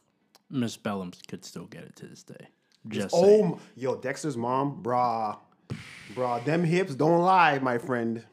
[0.49, 2.47] Miss Bellum could still get it to this day.
[2.87, 3.59] Just Oh, saying.
[3.75, 5.37] yo, Dexter's mom, brah,
[6.13, 8.23] brah, them hips don't lie, my friend.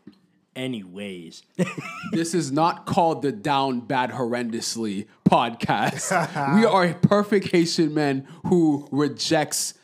[0.57, 1.43] Anyways,
[2.13, 6.55] This is not called the Down Bad Horrendously podcast.
[6.57, 9.75] we are a perfect Haitian man who rejects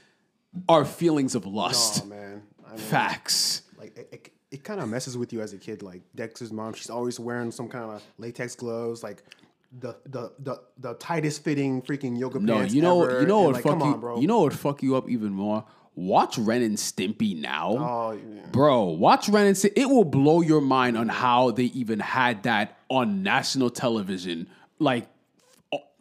[0.68, 2.02] our feelings of lust.
[2.04, 2.45] Oh man, I
[2.76, 3.62] mean, Facts.
[3.78, 5.82] like it, it, it kind of messes with you as a kid.
[5.82, 9.22] Like Dexter's mom, she's always wearing some kind of latex gloves, like
[9.78, 12.74] the the the, the tightest fitting freaking yoga No, pants.
[12.74, 13.20] you know, ever.
[13.20, 14.20] you know what like, fuck you, on, bro.
[14.20, 15.64] you know what fuck you up even more.
[15.98, 18.42] Watch Ren and Stimpy now, Oh, yeah.
[18.52, 18.84] bro.
[18.84, 19.72] Watch Ren and Stimpy.
[19.76, 24.46] It will blow your mind on how they even had that on national television,
[24.78, 25.08] like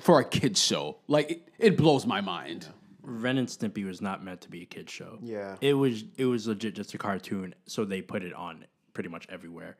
[0.02, 0.98] for a kids show.
[1.08, 2.68] Like it, it blows my mind.
[3.06, 5.18] Ren and Stimpy was not meant to be a kid show.
[5.22, 5.56] Yeah.
[5.62, 6.04] it was.
[6.18, 9.78] It was legit just a cartoon, so they put it on pretty much everywhere,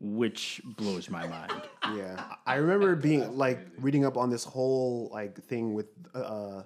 [0.00, 1.52] which blows my mind.
[1.94, 5.86] Yeah, I remember being like reading up on this whole like thing with
[6.16, 6.62] uh,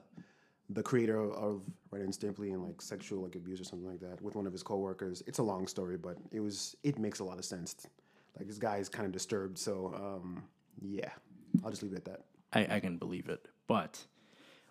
[0.71, 4.23] the creator of Ren and Stimpy and like sexual like abuse or something like that
[4.23, 5.23] with one of his coworkers.
[5.27, 7.87] It's a long story, but it was it makes a lot of sense.
[8.39, 10.43] Like this guy is kind of disturbed, so um,
[10.81, 11.11] yeah,
[11.63, 12.21] I'll just leave it at that.
[12.55, 13.47] I, I can believe it.
[13.67, 14.03] But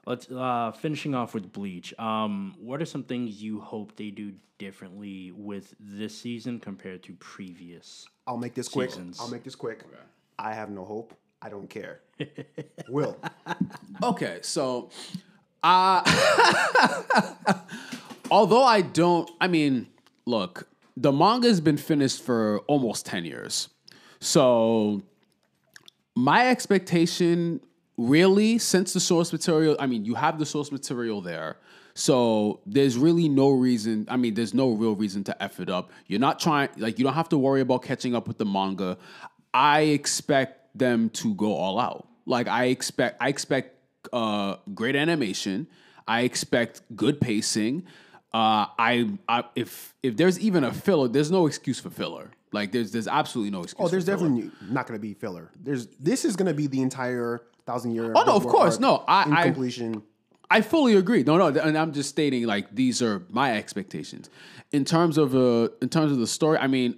[0.09, 1.93] let's uh finishing off with Bleach.
[1.97, 7.13] Um, what are some things you hope they do differently with this season compared to
[7.13, 8.05] previous?
[8.27, 8.91] I'll make this quick.
[9.19, 9.83] I'll make this quick.
[10.37, 11.13] I have no hope.
[11.41, 12.01] I don't care.
[12.89, 13.17] Will.
[14.03, 14.89] Okay, so
[15.63, 16.01] uh
[18.31, 19.87] although I don't I mean,
[20.25, 20.67] look,
[20.97, 23.69] the manga's been finished for almost 10 years.
[24.19, 25.03] So
[26.15, 27.61] my expectation
[27.99, 31.57] really since the source material, I mean, you have the source material there.
[31.93, 35.91] So there's really no reason, I mean, there's no real reason to F it up.
[36.07, 38.97] You're not trying like you don't have to worry about catching up with the manga.
[39.53, 42.07] I expect them to go all out.
[42.25, 43.75] Like I expect I expect
[44.13, 45.67] uh great animation.
[46.07, 47.83] I expect good pacing.
[48.33, 52.31] Uh I, I if if there's even a filler, there's no excuse for filler.
[52.53, 53.85] Like there's there's absolutely no excuse.
[53.85, 54.29] Oh, there's for filler.
[54.29, 55.51] definitely not going to be filler.
[55.59, 58.12] There's this is going to be the entire thousand year.
[58.15, 58.75] Oh, no, of course.
[58.75, 59.43] arc No, I- I-
[60.51, 61.21] I fully agree.
[61.23, 64.29] No, no, and I'm just stating like these are my expectations
[64.71, 66.58] in terms of uh in terms of the story.
[66.58, 66.95] I mean,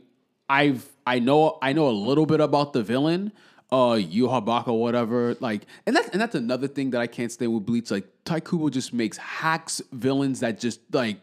[0.50, 3.34] I've I know I know a little bit about the villain,
[3.70, 5.36] uh, Yuhabaka, whatever.
[5.42, 7.92] Like, and that's and that's another thing that I can't stand with Bleach.
[7.92, 11.18] Like, Tite Kubo just makes hacks villains that just like.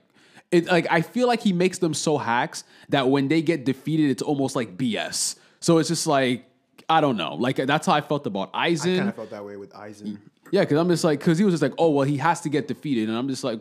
[0.50, 4.08] It, like I feel like he makes them so hacks that when they get defeated,
[4.10, 5.36] it's almost like BS.
[5.60, 6.47] So it's just like
[6.88, 7.34] I don't know.
[7.34, 8.94] Like that's how I felt about Aizen.
[8.94, 10.18] I kind of felt that way with Aizen.
[10.50, 12.48] Yeah, because I'm just like, because he was just like, oh, well, he has to
[12.48, 13.08] get defeated.
[13.08, 13.60] And I'm just like,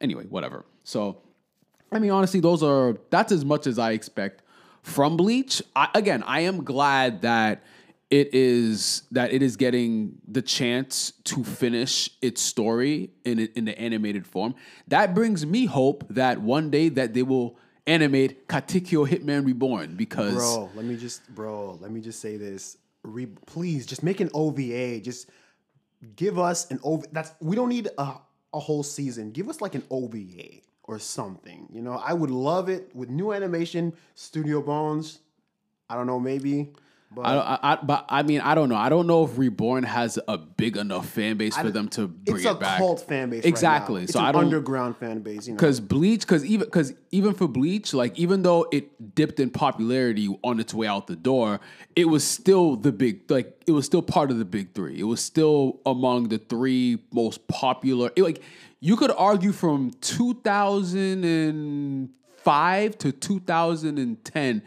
[0.00, 0.66] anyway, whatever.
[0.84, 1.22] So,
[1.90, 4.42] I mean, honestly, those are, that's as much as I expect
[4.82, 5.62] from Bleach.
[5.74, 7.62] I, again, I am glad that
[8.10, 13.78] it is, that it is getting the chance to finish its story in, in the
[13.78, 14.54] animated form.
[14.88, 20.34] That brings me hope that one day that they will animate Katekyo Hitman Reborn because.
[20.34, 22.76] Bro, let me just, bro, let me just say this.
[23.02, 25.00] Re- please, just make an OVA.
[25.00, 25.28] Just
[26.16, 27.06] give us an OVA.
[27.12, 28.14] That's we don't need a,
[28.54, 29.32] a whole season.
[29.32, 31.68] Give us like an OVA or something.
[31.72, 35.20] You know, I would love it with new animation, Studio Bones.
[35.88, 36.72] I don't know, maybe.
[37.14, 38.76] But I, I, I, but I mean, I don't know.
[38.76, 42.36] I don't know if Reborn has a big enough fan base for them to bring
[42.36, 42.78] it's it a back.
[42.78, 43.44] cult fan base.
[43.44, 43.96] Exactly.
[43.96, 44.04] Right.
[44.04, 45.46] It's so an I don't underground fan base.
[45.46, 49.40] You know, because Bleach, because even because even for Bleach, like even though it dipped
[49.40, 51.60] in popularity on its way out the door,
[51.94, 54.98] it was still the big like it was still part of the big three.
[54.98, 58.10] It was still among the three most popular.
[58.16, 58.42] it, like
[58.80, 64.62] you could argue from two thousand and five to two thousand and ten.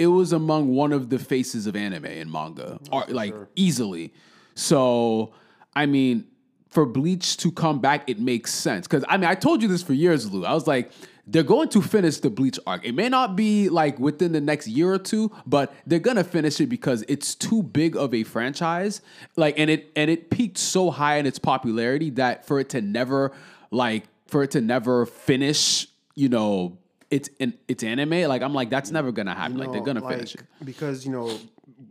[0.00, 4.14] It was among one of the faces of anime and manga, oh, or like easily.
[4.54, 5.34] So,
[5.76, 6.24] I mean,
[6.68, 8.86] for Bleach to come back, it makes sense.
[8.86, 10.46] Because I mean, I told you this for years, Lou.
[10.46, 10.90] I was like,
[11.26, 12.82] they're going to finish the Bleach arc.
[12.86, 16.62] It may not be like within the next year or two, but they're gonna finish
[16.62, 19.02] it because it's too big of a franchise.
[19.36, 22.80] Like, and it and it peaked so high in its popularity that for it to
[22.80, 23.32] never
[23.70, 26.78] like for it to never finish, you know,
[27.10, 28.22] it's in it's anime.
[28.28, 29.56] Like, I'm like, that's never gonna happen.
[29.58, 30.42] like, they're gonna like, finish it.
[30.64, 31.28] because you know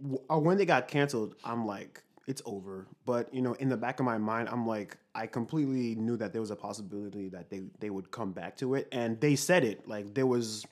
[0.03, 2.87] w- uh, when they got canceled, I'm like it's over.
[3.05, 6.31] But you know, in the back of my mind, I'm like I completely knew that
[6.31, 9.63] there was a possibility that they they would come back to it, and they said
[9.63, 9.87] it.
[9.87, 10.65] Like there was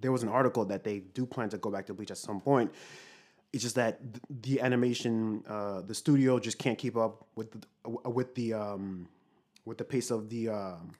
[0.00, 2.40] there was an article that they do plan to go back to Bleach at some
[2.40, 2.72] point.
[3.52, 7.60] It's just that th- the animation, uh, the studio just can't keep up with the,
[8.04, 9.08] uh, with the um,
[9.64, 10.90] with the pace of the um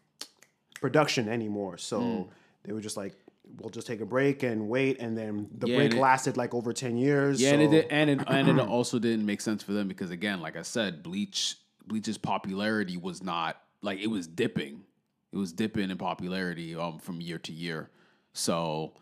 [0.81, 1.77] production anymore.
[1.79, 2.31] So Hmm.
[2.64, 3.14] They were just like,
[3.59, 4.98] we'll just take a break and wait.
[5.00, 7.40] And then the Yeah, break it- lasted like over 10 years.
[7.40, 9.88] Yeah, so and it did, and it and it also didn't make sense for them
[9.88, 14.83] because again, like I said, Bleach Bleach's popularity was not like it was dipping.
[15.33, 17.90] It was dipping in popularity um from year to year.
[18.33, 18.94] So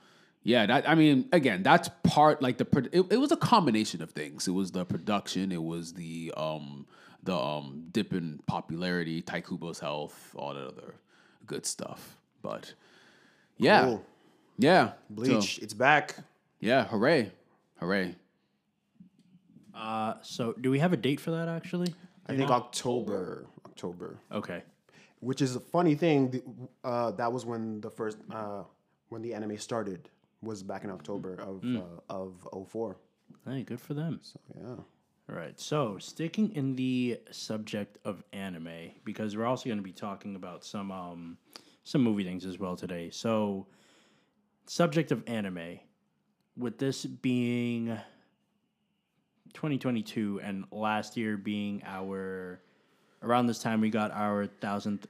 [0.43, 4.11] yeah, that I mean, again, that's part like the it, it was a combination of
[4.11, 4.49] things.
[4.49, 6.87] It was the production, it was the um
[7.23, 10.95] the um dip in popularity, Tite Kubo's health, all that other
[11.47, 12.17] good stuff.
[12.43, 12.75] But
[13.59, 14.05] yeah, Cool.
[14.59, 16.17] yeah, So, Bleach, it's back.
[16.61, 17.31] yeah, hooray,
[17.79, 18.17] hooray.
[19.75, 21.95] Uh, so do we have a date for that actually?
[22.27, 23.47] I think October.
[23.67, 24.19] October.
[24.31, 24.63] Okay.
[25.21, 26.31] Which is a funny thing.
[26.31, 26.43] the-
[26.85, 28.65] Uh, that was when the first, uh,
[29.09, 30.09] when the anime started,
[30.43, 31.77] was back in October of Hmm.
[31.79, 32.97] uh, of 04.
[33.47, 34.19] Hey, good for them.
[34.23, 34.77] So yeah.
[35.29, 35.59] All right.
[35.59, 40.65] So, sticking in the subject of anime, because we're also going to be talking about
[40.65, 41.39] some um,
[41.85, 43.11] some movie things as well today.
[43.11, 43.67] So,
[44.67, 45.81] subject of anime,
[46.57, 47.87] with this being
[49.55, 52.61] 2022 and last year being our
[53.23, 55.07] around this time we got our thousandth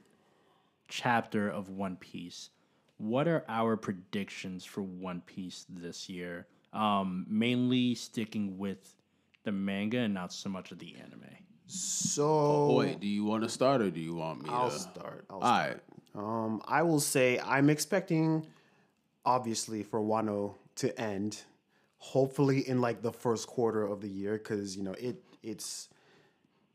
[0.87, 2.49] chapter of One Piece.
[2.97, 6.47] What are our predictions for One Piece this year?
[6.71, 8.95] Um, mainly sticking with
[9.43, 11.21] the manga and not so much of the anime.
[11.67, 12.23] So
[12.69, 14.79] Oh, wait, do you want to start or do you want me I'll to?
[14.79, 15.25] start.
[15.29, 15.69] I'll All start.
[15.71, 15.79] right.
[16.15, 18.45] Um, I will say I'm expecting,
[19.25, 21.41] obviously, for Wano to end,
[21.97, 25.89] hopefully in like the first quarter of the year, because you know it it's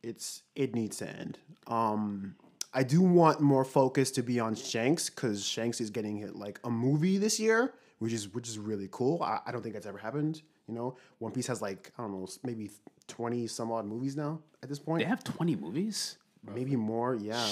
[0.03, 1.39] it's it needs to end.
[1.67, 2.35] Um,
[2.75, 6.59] I do want more focus to be on Shanks because Shanks is getting hit like
[6.65, 9.23] a movie this year, which is which is really cool.
[9.23, 10.43] I, I don't think that's ever happened.
[10.67, 12.71] You know, One Piece has like I don't know maybe
[13.07, 16.19] twenty some odd movies now at this point They have 20 movies?
[16.55, 17.15] maybe more.
[17.15, 17.47] Yeah,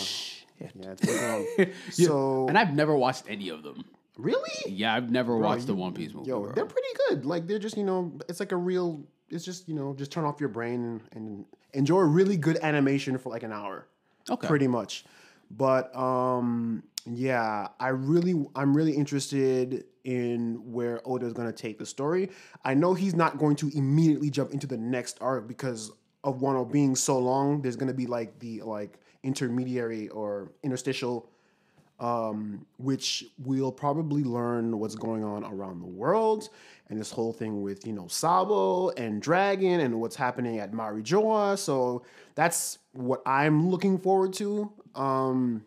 [0.60, 0.90] yeah.
[0.92, 1.72] It's been long.
[1.90, 3.84] so And I've never watched any of them.
[4.16, 6.28] really, Yeah, I've never watched the One Piece movie.
[6.28, 6.52] yo, bro.
[6.52, 7.24] they're pretty good.
[7.24, 9.04] Like they're just you know, it's like a real.
[9.28, 13.30] It's just you know, just turn off your brain and enjoy really good animation for
[13.30, 13.86] like an hour.
[14.30, 14.48] Okay.
[14.48, 15.04] pretty much.
[15.50, 21.78] But um, yeah, I really, I'm really interested in where Oda is going to take
[21.78, 22.30] the story.
[22.64, 25.92] I know he's not going to immediately jump into the next arc because
[26.24, 27.62] of Wano being so long.
[27.62, 31.28] There's going to be like the like intermediary or interstitial
[31.98, 36.50] um, which we'll probably learn what's going on around the world
[36.88, 41.58] and this whole thing with you know Sabo and Dragon and what's happening at Marijoa.
[41.58, 42.02] So
[42.34, 44.70] that's what I'm looking forward to.
[44.94, 45.64] Um,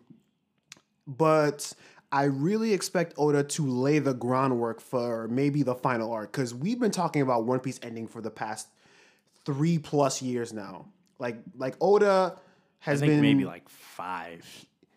[1.06, 1.72] but
[2.12, 6.78] I really expect Oda to lay the groundwork for maybe the final arc because we've
[6.78, 8.68] been talking about One Piece ending for the past
[9.44, 10.86] three plus years now.
[11.18, 12.36] Like like Oda
[12.80, 14.44] has think been maybe like five.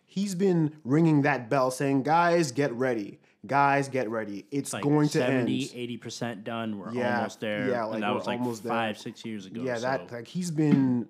[0.06, 3.18] he's been ringing that bell saying, guys, get ready.
[3.46, 4.46] Guys, get ready.
[4.50, 6.00] It's Like going to 70, end.
[6.02, 6.78] 80% done.
[6.78, 7.68] We're Yeah, almost there.
[7.68, 8.72] yeah, like and that was like almost there.
[8.72, 9.60] five, six years ago.
[9.62, 9.82] Yeah, so.
[9.82, 11.08] that like he's been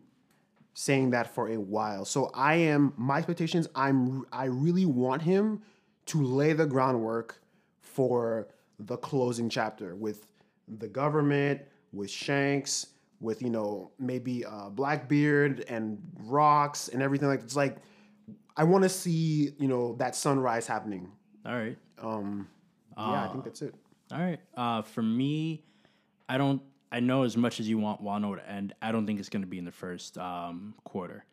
[0.75, 2.05] saying that for a while.
[2.05, 3.69] So I am my expectations.
[3.77, 5.63] I'm I really want him
[6.07, 7.41] to lay the groundwork
[7.81, 8.49] for
[8.81, 10.27] the closing chapter with
[10.67, 11.61] the government,
[11.93, 12.87] with Shanks,
[13.25, 17.79] with you know maybe uh, Blackbeard and Rocks and everything like it's like
[18.57, 21.11] I want to see you know that sunrise happening.
[21.45, 21.77] All right.
[21.99, 22.49] Um,
[22.97, 23.75] yeah, I think that's it.
[24.13, 24.39] All right.
[24.57, 25.65] Uh, for me,
[26.29, 26.63] I don't.
[26.93, 29.43] I know as much as you want Wano to end, I don't think it's going
[29.43, 31.25] to be in the first um, quarter.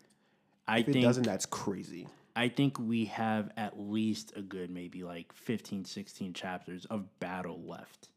[0.68, 2.08] I If it think doesn't, that's crazy.
[2.36, 7.62] I think we have at least a good maybe like 15, 16 chapters of battle
[7.64, 8.10] left.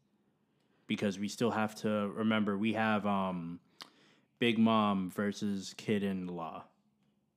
[0.87, 3.59] Because we still have to remember we have um
[4.39, 6.65] Big Mom versus Kid in Law.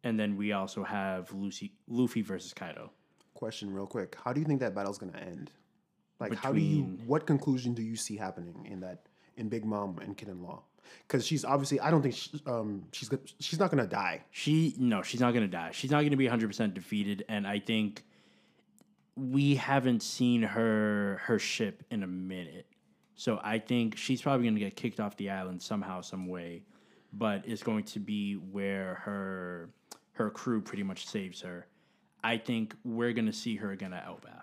[0.05, 2.91] And then we also have Lucy Luffy versus Kaido.
[3.35, 4.17] Question, real quick.
[4.23, 5.51] How do you think that battle's gonna end?
[6.21, 6.83] Like, how do you?
[7.07, 9.07] What conclusion do you see happening in that
[9.37, 10.63] in Big Mom and Kid in Law?
[11.07, 14.25] Because she's obviously, I don't think she, um, she's she's not gonna die.
[14.31, 15.71] She no, she's not gonna die.
[15.73, 18.05] She's not gonna be hundred percent defeated, and I think
[19.15, 22.67] we haven't seen her her ship in a minute.
[23.15, 26.63] So I think she's probably gonna get kicked off the island somehow, some way.
[27.13, 29.71] But it's going to be where her
[30.13, 31.67] her crew pretty much saves her.
[32.23, 34.43] I think we're gonna see her again at Elbaf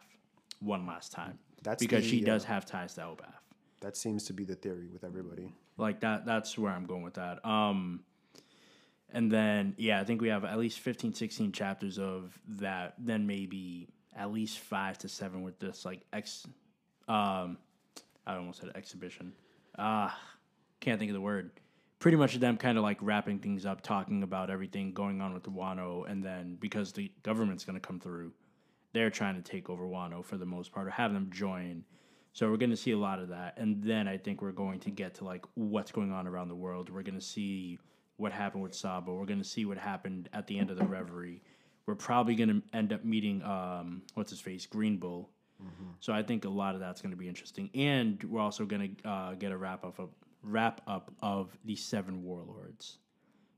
[0.59, 1.37] one last time.
[1.63, 3.33] That's because the, she does uh, have ties to Elbaf
[3.81, 5.51] That seems to be the theory with everybody.
[5.77, 7.99] like that that's where i'm going with that um
[9.11, 13.25] and then yeah i think we have at least 15 16 chapters of that then
[13.27, 16.45] maybe at least five to seven with this like ex
[17.09, 17.57] um
[18.25, 19.33] i almost said exhibition
[19.77, 20.17] ah
[20.79, 21.51] can't think of the word
[21.99, 25.43] pretty much them kind of like wrapping things up talking about everything going on with
[25.43, 28.31] the wano and then because the government's going to come through
[28.93, 31.83] they're trying to take over wano for the most part or have them join
[32.35, 34.81] so we're going to see a lot of that, and then I think we're going
[34.81, 36.89] to get to like what's going on around the world.
[36.89, 37.79] We're going to see
[38.17, 39.15] what happened with Sabo.
[39.15, 41.41] We're going to see what happened at the end of the Reverie.
[41.85, 45.29] We're probably going to end up meeting um, what's his face, Green Bull.
[46.01, 48.97] So I think a lot of that's going to be interesting, and we're also going
[49.01, 50.09] to uh, get a wrap up of
[50.45, 52.97] wrap up of the Seven Warlords.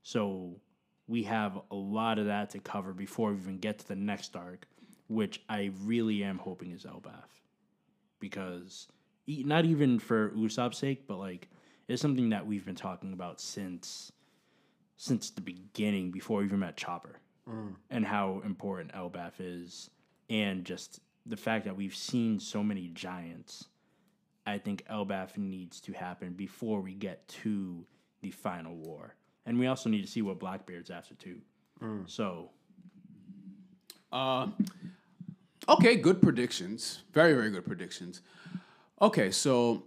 [0.03, 0.61] So
[1.07, 4.35] we have a lot of that to cover before we even get to the next
[4.35, 4.67] arc,
[5.07, 7.29] which I really am hoping is Elbaf.
[8.19, 8.87] because
[9.27, 11.49] not even for Usopp's sake, but like
[11.87, 14.11] it's something that we've been talking about since
[14.99, 17.75] since the beginning before we even met Chopper, mm.
[17.91, 19.89] and how important Elbaf is,
[20.29, 23.67] and just the fact that we've seen so many giants.
[24.47, 27.85] I think Elbaf needs to happen before we get to
[28.21, 29.13] the final war,
[29.45, 31.39] and we also need to see what Blackbeard's after too.
[32.07, 32.49] So
[34.11, 34.47] Uh,
[35.67, 37.03] okay, good predictions.
[37.13, 38.21] Very, very good predictions.
[39.01, 39.83] Okay, so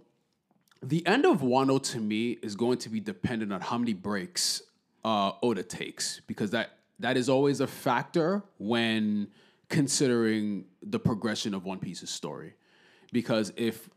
[0.83, 4.61] the end of Wano to me is going to be dependent on how many breaks
[5.03, 9.27] uh, Oda takes because that that is always a factor when
[9.69, 12.53] considering the progression of One Piece's story.
[13.11, 13.89] Because if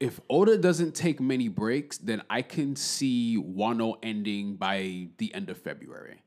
[0.00, 5.50] if Oda doesn't take many breaks, then I can see Wano ending by the end
[5.50, 6.22] of February.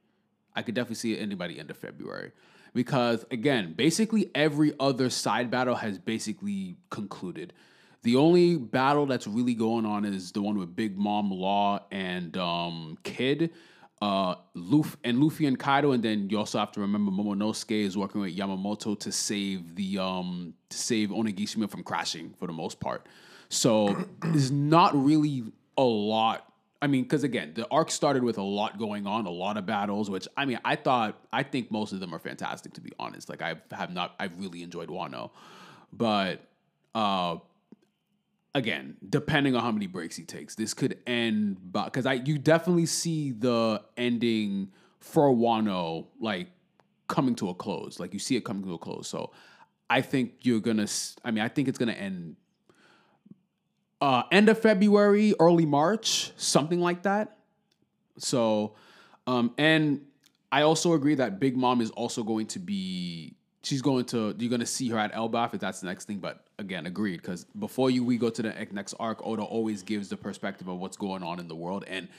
[0.56, 2.32] I could definitely see it ending by the end of February.
[2.76, 7.54] Because again, basically every other side battle has basically concluded.
[8.04, 12.38] The only battle that's really going on is the one with Big Mom Law and
[12.38, 13.52] um, Kid,
[14.02, 14.36] uh,
[15.04, 18.36] and Luffy and Kaido, and then you also have to remember Momonosuke is working with
[18.36, 23.08] Yamamoto to save the um to save Onigashima from crashing for the most part.
[23.54, 25.44] So there's not really
[25.78, 26.52] a lot.
[26.82, 29.66] I mean, because again, the arc started with a lot going on, a lot of
[29.66, 32.92] battles, which I mean, I thought I think most of them are fantastic to be
[33.00, 33.30] honest.
[33.30, 35.30] Like I have not, I've really enjoyed Wano,
[35.92, 36.42] but
[36.96, 37.38] uh
[38.56, 42.88] again, depending on how many breaks he takes, this could end because I you definitely
[42.88, 46.48] see the ending for Wano like
[47.08, 48.00] coming to a close.
[48.00, 49.08] Like you see it coming to a close.
[49.08, 49.32] So
[49.90, 50.88] I think you're gonna.
[51.24, 52.36] I mean, I think it's gonna end
[54.04, 57.38] uh, end of February, early March, something like that.
[58.18, 58.76] So,
[59.26, 60.02] um, and
[60.52, 63.34] I also agree that Big Mom is also going to be
[63.64, 66.18] she's going to you're going to see her at Elbaf if that's the next thing.
[66.18, 70.10] But again, agreed because before you we go to the next arc, Oda always gives
[70.10, 72.10] the perspective of what's going on in the world, and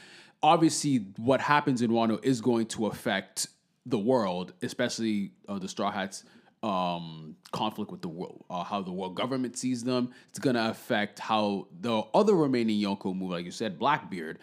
[0.43, 3.49] obviously what happens in Wano is going to affect
[3.85, 6.24] the world, especially uh, the Straw Hats.
[6.65, 10.12] Um, conflict with the world, uh, how the world government sees them.
[10.31, 14.39] It's gonna affect how the other remaining Yonko move, like you said, Blackbeard.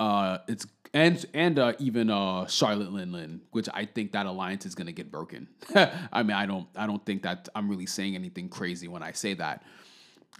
[0.00, 4.66] Uh, it's and and uh, even uh, Charlotte Lin Lin, which I think that alliance
[4.66, 5.46] is gonna get broken.
[5.74, 9.12] I mean, I don't I don't think that I'm really saying anything crazy when I
[9.12, 9.62] say that,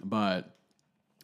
[0.03, 0.55] but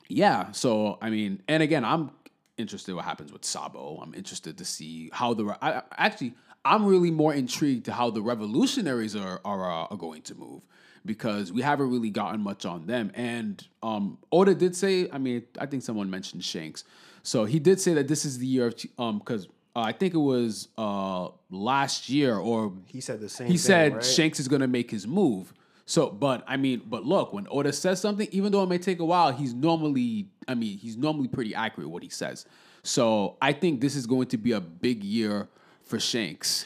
[0.07, 0.51] yeah.
[0.51, 2.11] So I mean, and again, I'm
[2.57, 3.99] interested what happens with Sabo.
[4.01, 6.33] I'm interested to see how the I, actually
[6.65, 10.63] I'm really more intrigued to how the revolutionaries are are, uh, are going to move
[11.05, 13.11] because we haven't really gotten much on them.
[13.13, 16.83] And um, Oda did say, I mean, I think someone mentioned Shanks.
[17.23, 20.13] So he did say that this is the year of um because uh, I think
[20.13, 23.47] it was uh last year or He said the same.
[23.47, 24.03] he thing, said right?
[24.03, 25.53] Shanks is gonna make his move.
[25.89, 28.99] So, but I mean, but look, when Oda says something, even though it may take
[28.99, 32.45] a while, he's normally, I mean, he's normally pretty accurate what he says.
[32.83, 35.47] So I think this is going to be a big year
[35.83, 36.65] for Shanks.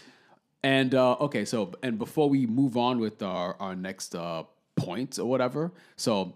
[0.63, 4.43] And uh, okay, so and before we move on with our our next uh,
[4.75, 6.33] point or whatever, so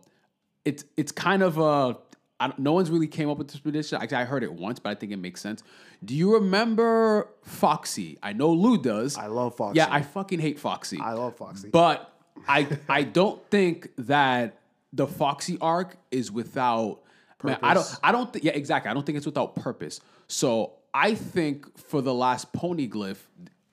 [0.64, 1.98] it's it's kind of a
[2.40, 4.00] I don't, no one's really came up with this prediction.
[4.02, 5.64] Actually, I heard it once, but I think it makes sense.
[6.04, 8.18] Do you remember Foxy?
[8.22, 9.18] I know Lou does.
[9.18, 9.78] I love Foxy.
[9.78, 11.00] Yeah, I fucking hate Foxy.
[11.00, 11.70] I love Foxy.
[11.70, 12.15] But
[12.48, 14.60] I I don't think that
[14.94, 17.02] the Foxy arc is without.
[17.44, 17.84] Man, I don't.
[17.84, 18.00] Purpose.
[18.04, 18.46] I don't think.
[18.46, 18.90] Yeah, exactly.
[18.90, 20.00] I don't think it's without purpose.
[20.28, 23.18] So I think for the last Poneglyph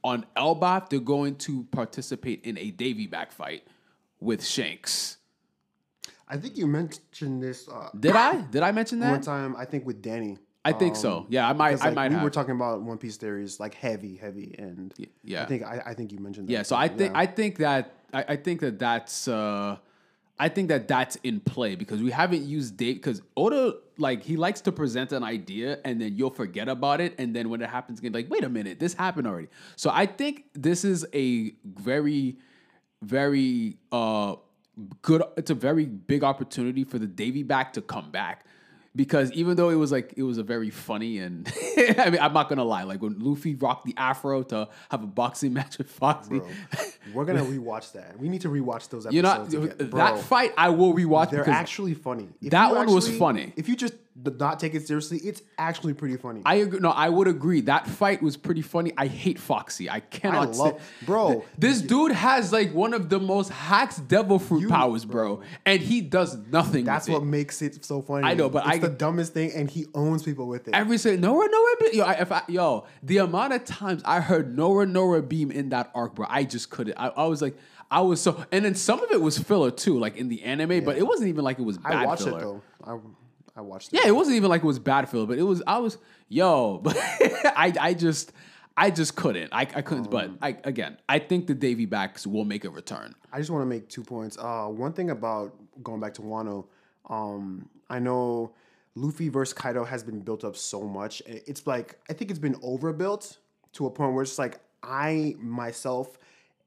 [0.05, 3.67] on Elbaf, they're going to participate in a Davy back fight
[4.21, 5.19] with Shanks.
[6.29, 8.41] I think you mentioned this uh, Did I?
[8.43, 9.55] Did I mention that one time.
[9.57, 10.39] I think with Danny.
[10.65, 11.27] I think so.
[11.29, 11.73] Yeah, I might.
[11.73, 12.25] 'Cause, I like, might we have.
[12.25, 14.95] were talking about One Piece theories, like heavy, heavy, and
[15.25, 15.43] yeah.
[15.43, 16.53] I think I, I think you mentioned that.
[16.53, 19.77] Yeah, so I think I think that I, I think that that's uh
[20.39, 24.37] I think that that's in play because we haven't used date because Oda like he
[24.37, 27.71] likes to present an idea and then you'll forget about it and then when it
[27.71, 29.49] happens again like wait a minute this happened already.
[29.77, 32.39] So I think this is a very
[33.03, 34.37] very uh
[35.03, 38.45] good it's a very big opportunity for the Davy back to come back
[38.95, 41.51] because even though it was like it was a very funny and
[41.99, 45.07] I mean I'm not gonna lie like when Luffy rocked the afro to have a
[45.07, 46.49] boxing match with Foxy Bro,
[47.15, 48.19] we're gonna rewatch that.
[48.19, 49.15] We need to rewatch those episodes.
[49.15, 52.29] you know that fight I will rewatch they're actually funny.
[52.41, 53.53] If That one was funny.
[53.57, 56.43] If you just not take it seriously, it's actually pretty funny.
[56.45, 56.81] I agree.
[56.81, 57.63] No, I would agree.
[57.63, 58.93] That fight was pretty funny.
[58.97, 59.89] I hate Foxy.
[59.89, 60.49] I cannot.
[60.49, 64.69] I say- love- bro, This dude has like one of the most hacked devil fruit
[64.69, 66.85] powers, bro, and he does nothing.
[66.85, 67.27] That's what it.
[67.27, 68.27] makes it so funny.
[68.27, 70.75] I know, but it's I- the dumbest thing, and he owns people with it.
[70.75, 71.91] Every say Noro Noro Beam.
[71.95, 75.71] Yo, I, if I, yo, the amount of times I heard Noro Noro Beam in
[75.71, 76.97] that arc, bro, I just couldn't.
[76.99, 77.57] I, I was like,
[77.91, 80.85] I was so, and then some of it was filler too, like in the anime,
[80.85, 82.39] but it wasn't even like it was bad I watched filler.
[82.39, 82.63] it though.
[82.85, 82.99] I
[83.57, 84.01] I watched it.
[84.01, 85.63] Yeah, it wasn't even like it was bad filler, but it was.
[85.67, 85.99] I was
[86.29, 88.33] yo, but I I just
[88.77, 89.53] I just couldn't.
[89.53, 90.11] I, I couldn't.
[90.11, 93.15] but Um, I again, I think the Davy backs will make a return.
[93.33, 94.39] I just want to make two points.
[94.39, 96.67] Uh, one thing about going back to Wano,
[97.09, 98.55] um, I know
[98.95, 101.23] Luffy versus Kaido has been built up so much.
[101.27, 103.37] It's like I think it's been overbuilt
[103.75, 106.19] to a point where it's like I myself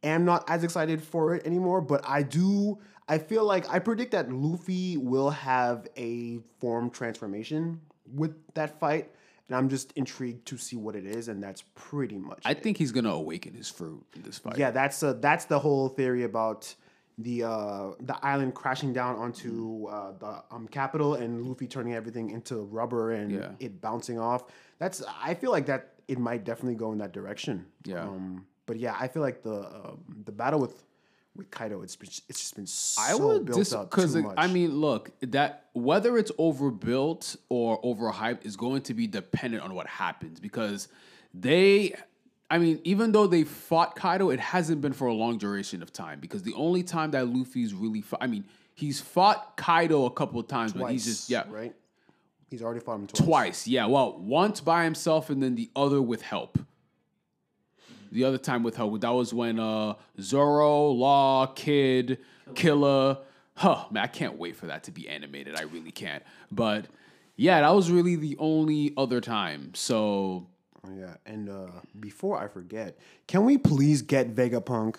[0.04, 1.82] am not as excited for it anymore.
[1.82, 2.78] But I do.
[3.08, 7.82] I feel like I predict that Luffy will have a form transformation
[8.14, 9.12] with that fight,
[9.48, 11.28] and I'm just intrigued to see what it is.
[11.28, 12.42] And that's pretty much.
[12.46, 12.64] I it.
[12.64, 14.58] think he's gonna awaken his fruit in this fight.
[14.58, 16.74] Yeah, that's uh, that's the whole theory about
[17.18, 22.30] the uh, the island crashing down onto uh, the um, capital and Luffy turning everything
[22.32, 23.52] into rubber and Yeah.
[23.60, 24.46] it bouncing off.
[24.80, 27.66] That's I feel like that it might definitely go in that direction.
[27.86, 28.02] Yeah.
[28.04, 30.84] Um, but yeah, I feel like the um the battle with
[31.36, 34.36] with Kaido it's been, it's just been so I would built dis up too much.
[34.38, 39.74] I mean, look, that whether it's overbuilt or overhyped is going to be dependent on
[39.74, 40.88] what happens because
[41.34, 41.96] they.
[42.48, 45.92] I mean, even though they fought Kaido, it hasn't been for a long duration of
[45.92, 50.12] time because the only time that Luffy's really fought, I mean, he's fought Kaido a
[50.12, 51.76] couple of times, but he's just, yeah, right.
[52.52, 53.26] He's already fought him twice.
[53.26, 53.68] twice.
[53.68, 56.60] Yeah, well, once by himself and then the other with help.
[58.16, 58.98] The other time with her.
[59.00, 62.20] that was when uh Zoro, Law, Kid,
[62.56, 63.20] Killer.
[63.56, 65.56] Huh, man, I can't wait for that to be animated.
[65.56, 66.24] I really can't.
[66.52, 66.86] But
[67.36, 69.74] yeah, that was really the only other time.
[69.76, 70.48] So
[70.88, 71.68] Oh, yeah, and uh,
[72.00, 72.98] before I forget,
[73.28, 74.98] can we please get Vegapunk?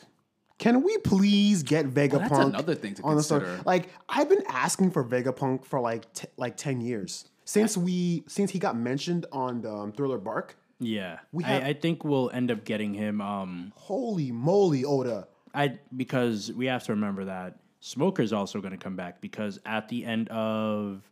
[0.59, 2.29] Can we please get Vegapunk?
[2.29, 3.61] that's another thing to consider.
[3.65, 8.51] Like I've been asking for Vegapunk for like t- like ten years since we since
[8.51, 10.57] he got mentioned on the um, Thriller Bark.
[10.79, 13.21] Yeah, We have- I, I think we'll end up getting him.
[13.21, 15.27] Um, Holy moly, Oda!
[15.55, 19.89] I because we have to remember that Smoker's also going to come back because at
[19.89, 21.09] the end of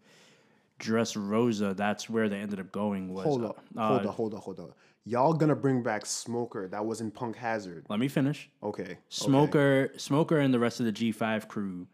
[0.78, 3.12] Dress Rosa, that's where they ended up going.
[3.14, 4.76] Was Hold up, uh, hold up, hold up, hold up.
[5.06, 7.84] Y'all gonna bring back Smoker that was in Punk Hazard?
[7.88, 8.48] Let me finish.
[8.62, 8.98] Okay, okay.
[9.08, 11.86] Smoker, Smoker, and the rest of the G five crew,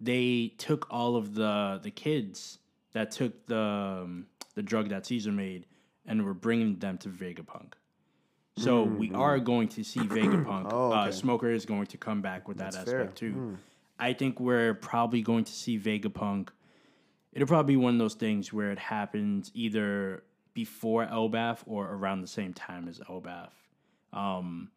[0.00, 2.58] they took all of the the kids
[2.92, 5.66] that took the um, the drug that Caesar made
[6.06, 7.72] and we're bringing them to Vegapunk.
[8.56, 10.68] So we are going to see Vegapunk.
[10.72, 11.10] Oh, uh.
[11.10, 13.30] Smoker is going to come back with that That's aspect fair.
[13.30, 13.58] too.
[13.98, 16.48] I think we're probably going to see Vegapunk.
[17.32, 22.20] It'll probably be one of those things where it happens either before Elbaf or around
[22.20, 23.50] the same time as Elbaf.
[24.12, 24.70] Um,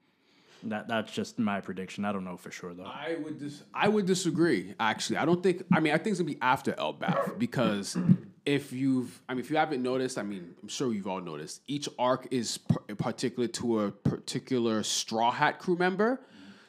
[0.64, 2.06] that that's just my prediction.
[2.06, 2.86] I don't know for sure though.
[2.86, 4.74] I would dis- I would disagree.
[4.80, 5.64] Actually, I don't think.
[5.74, 7.98] I mean, I think it's gonna be after Elbaf because
[8.46, 11.62] if you've, I mean, if you haven't noticed, I mean, I'm sure you've all noticed.
[11.68, 16.22] Each arc is par- particular to a particular Straw Hat crew member.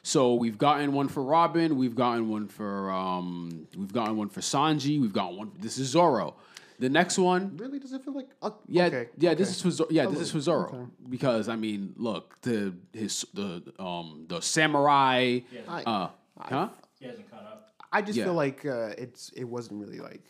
[0.03, 1.77] So we've gotten one for Robin.
[1.77, 3.67] We've gotten one for um.
[3.77, 4.99] We've gotten one for Sanji.
[4.99, 5.51] We've gotten one.
[5.59, 6.35] This is Zoro.
[6.79, 7.77] The next one, Really?
[7.79, 8.29] Does it feel like?
[8.41, 9.31] Uh, yeah, okay, yeah.
[9.31, 9.37] okay.
[9.39, 9.89] This is for Zoro.
[9.91, 10.05] yeah.
[10.05, 15.39] This is for Zoro because I mean, look, the his the um the samurai.
[15.67, 16.09] I- uh,
[16.39, 16.69] huh?
[16.99, 17.69] He hasn't caught up.
[17.91, 18.25] I just Yeah.
[18.25, 20.23] feel like uh, it's it wasn't really like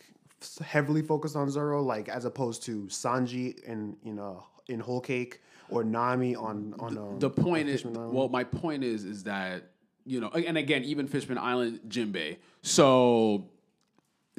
[0.66, 5.42] heavily focused on Zoro, like as opposed to Sanji in you know in Whole Cake
[5.70, 8.14] or Nami on on um, the point is Island.
[8.14, 9.64] well my point is is that
[10.06, 13.46] you know and again even fishman island jinbei so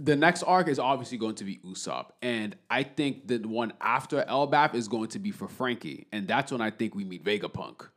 [0.02, 4.22] the next arc is obviously going to be usopp and i think the one after
[4.22, 7.88] Elbaf is going to be for Franky and that's when i think we meet vegapunk.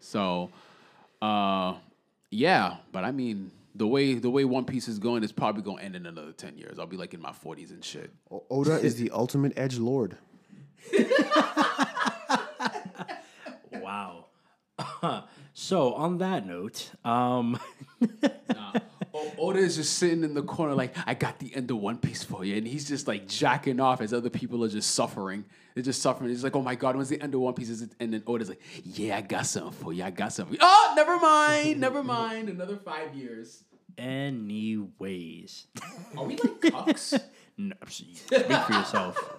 [0.00, 0.50] So
[1.22, 1.74] uh
[2.30, 5.78] yeah but i mean the way the way one piece is going is probably going
[5.78, 6.78] to end in another 10 years.
[6.78, 8.12] I'll be like in my 40s and shit.
[8.30, 10.16] O- Oda is the ultimate edge lord.
[13.72, 14.26] Wow.
[15.54, 17.58] so on that note, um,
[18.56, 18.72] O-
[19.38, 22.22] Oda is just sitting in the corner, like, I got the end of One Piece
[22.24, 22.56] for you.
[22.56, 25.44] And he's just like jacking off as other people are just suffering.
[25.74, 26.30] They're just suffering.
[26.30, 27.80] He's like, oh my God, when's the end of One Piece?
[28.00, 30.02] And then Oda's like, yeah, I got something for you.
[30.04, 30.56] I got something.
[30.56, 31.80] for you." Oh, never mind.
[31.80, 32.48] Never mind.
[32.48, 33.64] Another five years.
[33.98, 35.66] anyways,
[36.16, 37.20] Are we like cucks?
[37.58, 38.18] no, speak
[38.66, 39.34] for yourself.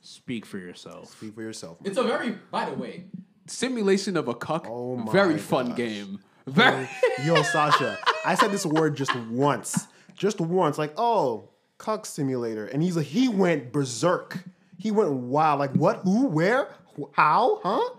[0.00, 1.10] Speak for yourself.
[1.12, 1.78] Speak for yourself.
[1.84, 3.04] it's a very, by the way,
[3.46, 4.66] simulation of a cuck.
[4.68, 5.76] Oh my very fun gosh.
[5.78, 6.18] game.
[6.46, 6.88] Very.
[7.24, 10.76] Yo, Sasha, I said this word just once, just once.
[10.78, 14.38] Like, oh, cuck simulator, and he's like, he went berserk.
[14.78, 15.60] He went wild.
[15.60, 16.00] Like, what?
[16.04, 16.26] Who?
[16.26, 16.68] Where?
[17.12, 17.60] How?
[17.62, 17.90] Huh?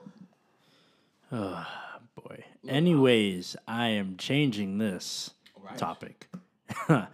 [1.31, 1.65] Oh,
[2.23, 2.43] boy.
[2.67, 5.77] Anyways, I am changing this Alright.
[5.77, 6.27] topic.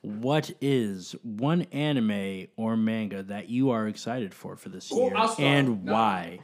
[0.00, 5.34] what is one anime or manga that you are excited for for this year, I'll
[5.38, 5.92] and No.
[5.92, 6.40] why?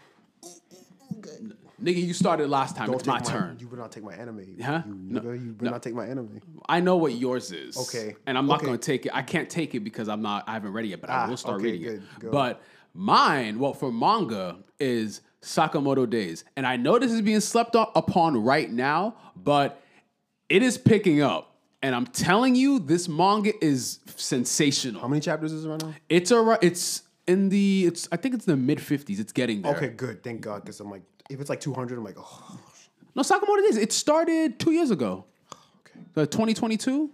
[1.82, 2.92] Nigga, you started last time.
[2.92, 3.56] it's take my turn.
[3.58, 4.56] You better not take my anime.
[4.62, 4.82] Huh?
[4.86, 5.20] You No.
[5.20, 6.40] nigga, you better not take my anime.
[6.68, 7.76] I know what yours is.
[7.76, 8.14] Okay.
[8.26, 8.66] And I'm not Okay.
[8.66, 9.12] going to take it.
[9.14, 10.44] I can't take it because I'm not.
[10.46, 11.94] I haven't read it yet, but I Ah, will start okay, reading good.
[12.02, 12.20] it.
[12.20, 12.30] Go.
[12.30, 12.62] But
[12.94, 18.42] mine, well, for manga, is Sakamoto Days, and I know this is being slept upon
[18.44, 19.80] right now, but
[20.48, 21.48] it is picking up.
[21.84, 25.00] And I'm telling you, this manga is sensational.
[25.00, 25.94] How many chapters is it right now?
[26.08, 26.58] It's a.
[26.62, 27.86] It's in the.
[27.86, 28.08] It's.
[28.12, 29.18] I think it's the mid 50s.
[29.18, 29.74] It's getting there.
[29.76, 30.22] Okay, good.
[30.22, 32.60] Thank God, because I'm like, if it's like 200, I'm like, oh,
[33.14, 33.76] No, Sakamoto Days.
[33.76, 35.24] It started two years ago.
[35.86, 36.00] Okay.
[36.14, 37.10] The 2022.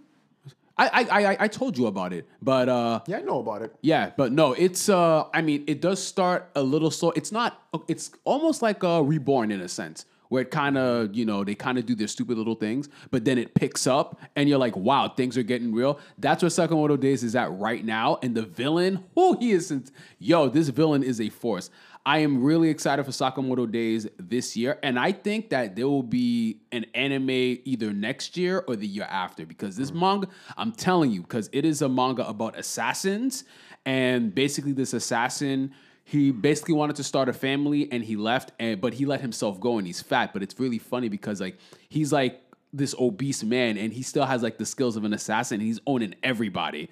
[0.77, 1.01] I I
[1.33, 3.75] I, I told you about it, but uh, Yeah, I know about it.
[3.81, 7.11] yeah, but no, it's uh, I mean, it does start a little slow.
[7.17, 7.61] It's not.
[7.89, 11.53] It's almost like a reborn in a sense, where it kind of you know they
[11.53, 14.77] kind of do their stupid little things, but then it picks up, and you're like,
[14.77, 15.99] wow, things are getting real.
[16.17, 19.73] That's where Sakamoto Days is at right now, and the villain, who he is,
[20.17, 21.69] yo, this villain is a force.
[22.05, 26.03] I am really excited for Sakamoto Days this year, and I think that there will
[26.03, 29.99] be an anime either next year or the year after because this mm.
[29.99, 30.27] manga,
[30.57, 33.43] I'm telling you, because it is a manga about assassins,
[33.85, 35.73] and basically this assassin,
[36.03, 39.59] he basically wanted to start a family and he left, and but he let himself
[39.59, 41.57] go and he's fat, but it's really funny because like
[41.89, 42.41] he's like
[42.73, 45.55] this obese man and he still has like the skills of an assassin.
[45.55, 46.89] And he's owning everybody,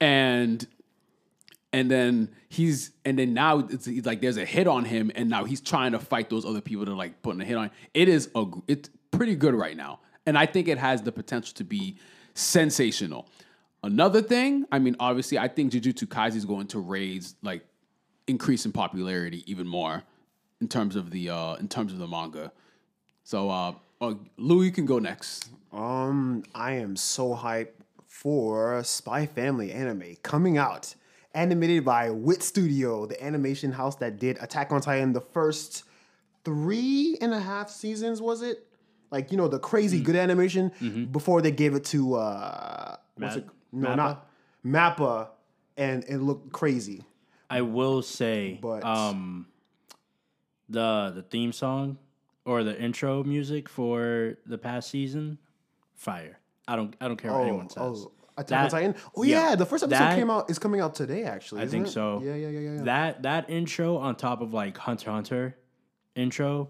[0.00, 0.66] and
[1.74, 5.28] and then he's and then now it's, it's like there's a hit on him and
[5.28, 7.64] now he's trying to fight those other people that are like putting a hit on
[7.64, 7.70] him.
[7.94, 9.98] it is a it's pretty good right now.
[10.24, 11.98] And i think it has the potential to be
[12.34, 13.28] sensational.
[13.82, 17.62] Another thing i mean obviously i think jujutsu kaisen is going to raise like
[18.28, 20.02] increase in popularity even more
[20.60, 22.52] in terms of the uh in terms of the manga.
[23.24, 25.50] So uh, uh lou you can go next.
[25.72, 30.94] Um, I am so hyped for Spy Family anime coming out,
[31.34, 35.84] animated by Wit Studio, the animation house that did Attack on Titan the first
[36.44, 38.20] three and a half seasons.
[38.22, 38.66] Was it
[39.10, 43.40] like you know the crazy good animation before they gave it to uh, what's Ma-
[43.42, 43.48] it?
[43.72, 43.96] No, Mappa?
[43.96, 44.28] not
[44.64, 45.28] Mappa,
[45.76, 47.04] and it looked crazy.
[47.50, 49.46] I will say, But- um,
[50.68, 51.98] the the theme song
[52.44, 55.38] or the intro music for the past season,
[55.94, 56.38] fire.
[56.66, 57.82] I don't I don't care what anyone says.
[57.82, 58.94] oh, Attack on Titan.
[59.16, 61.22] Oh yeah, yeah, the first episode that- came out is coming out today.
[61.24, 61.92] Actually, I isn't think it?
[61.92, 62.20] so.
[62.24, 62.72] Yeah, yeah, yeah, yeah.
[62.78, 62.82] yeah.
[62.82, 65.56] That that intro on top of like Hunter Hunter
[66.16, 66.68] intro,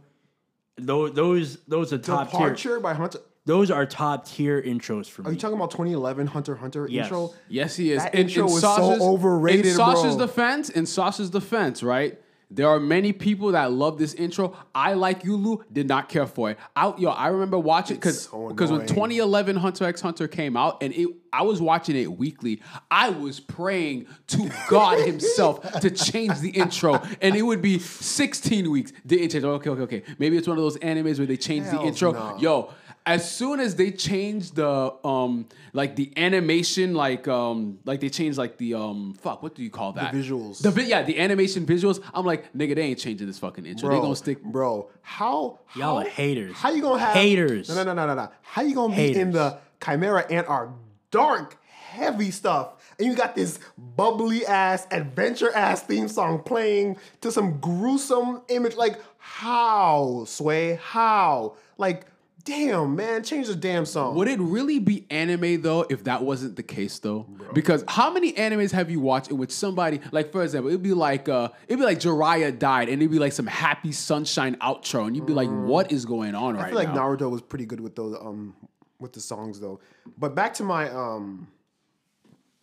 [0.77, 2.41] those those those are top tier.
[2.41, 3.21] Departure by Hunter.
[3.47, 5.29] Those are top tier intros for me.
[5.29, 7.05] Are you talking about 2011 Hunter Hunter Yes.
[7.07, 7.35] intro?
[7.49, 8.03] Yes, he is.
[8.03, 10.27] That intro was so overrated, In Sasha's bro.
[10.27, 12.19] defense, in Sasha's defense, right?
[12.51, 14.57] There are many people that love this intro.
[14.75, 16.59] I, like you, Lou, did not care for it.
[16.77, 20.83] I, yo, I remember watching because so because when 2011 Hunter x Hunter came out
[20.83, 22.63] and it, I was watching it weekly.
[22.91, 28.71] I was praying to God Himself to change the intro, and it would be 16
[28.71, 28.93] weeks.
[29.07, 29.45] Didn't change.
[29.45, 30.03] Okay, okay, okay.
[30.19, 32.13] Maybe it's one of those animes where they change the intro.
[32.13, 32.37] no.
[32.39, 32.75] Yo,
[33.07, 38.39] as soon as they changed the um like the animation like um like they changed
[38.39, 40.63] like the um fuck what do you call that the visuals.
[40.63, 43.91] the vi- yeah the animation visuals I'm like nigga they ain't changing this fucking intro
[43.91, 44.89] they gonna stick bro.
[45.03, 46.57] How Y'all are haters.
[46.57, 47.69] How you gonna have Haters.
[47.69, 48.31] No, no, no, no, no, no.
[48.43, 50.73] How you gonna be in the Chimera and our
[51.11, 57.33] dark, heavy stuff, and you got this bubbly ass, adventure ass theme song playing to
[57.33, 58.77] some gruesome image?
[58.77, 60.79] Like how, Sway?
[60.81, 61.57] How?
[61.77, 62.07] Like,
[62.45, 64.15] damn, man, change the damn song.
[64.15, 68.33] would it really be anime though if that wasn't the case though because how many
[68.35, 71.79] animes have you watched in which somebody like for example it'd be like uh it'd
[71.79, 75.33] be like Jiraiya died and it'd be like some happy sunshine outro and you'd be
[75.33, 76.59] like what is going on Mm.
[76.59, 78.55] I right feel like now Naruto was pretty good with those um
[79.01, 79.81] with the songs though.
[80.19, 81.49] But back to my um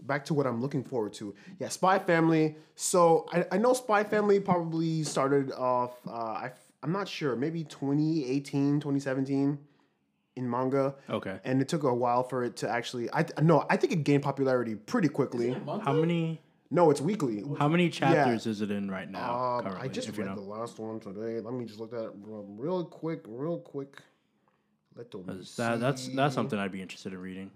[0.02, 1.34] back to what I'm looking forward to.
[1.60, 2.56] Yeah, Spy Family.
[2.76, 6.52] So I, I know Spy Family probably started off uh I
[6.84, 9.60] I'm not sure, maybe 2018, 2017
[10.36, 10.96] in manga.
[11.10, 11.40] Okay.
[11.44, 14.24] And it took a while for it to actually I no, I think it gained
[14.24, 15.56] popularity pretty quickly.
[15.84, 17.44] How many No, it's weekly.
[17.60, 19.60] how many chapters is it in right now?
[19.66, 20.36] Um, I just read know?
[20.36, 21.40] the last one today.
[21.42, 24.02] Let me just look at it real- real quick, real quick.
[24.96, 26.16] Let me That, that's see.
[26.16, 27.50] that's something I'd be interested in reading.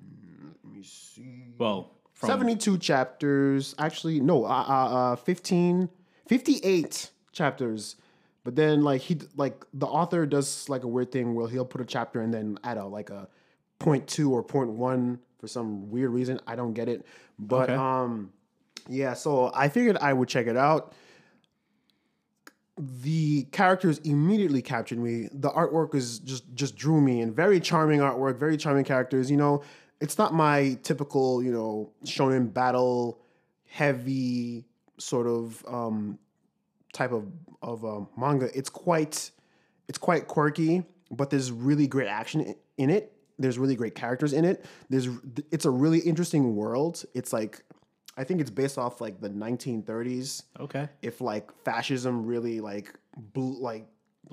[0.64, 1.44] Let me see.
[1.58, 3.76] Well, from 72 chapters.
[3.78, 5.90] Actually, no, uh, uh, uh, 15,
[6.28, 7.98] 58 chapters.
[8.46, 11.82] But then, like, he, like, the author does, like, a weird thing where he'll put
[11.82, 13.28] a chapter and then add a, like, a
[13.80, 16.40] point two or point one for some weird reason.
[16.46, 17.06] I don't get it.
[17.40, 17.74] But, Okay.
[17.74, 18.32] um,
[18.88, 20.94] yeah, so I figured I would check it out.
[22.78, 25.28] The characters immediately captured me.
[25.32, 27.34] The artwork is just just drew me in.
[27.34, 29.32] Very charming artwork, very charming characters.
[29.32, 29.64] You know,
[30.02, 33.22] it's not my typical, you know, shonen battle
[33.70, 34.66] heavy
[34.98, 36.20] sort of um
[36.96, 37.26] type of
[37.62, 38.50] of um, manga.
[38.58, 39.32] It's quite
[39.88, 43.12] it's quite quirky, but there's really great action in it.
[43.38, 44.66] There's really great characters in it.
[44.90, 45.10] There's
[45.52, 47.04] it's a really interesting world.
[47.14, 47.64] It's like
[48.18, 52.98] I think it's based off like the 1930s okay, if like fascism really like
[53.34, 53.86] blew, like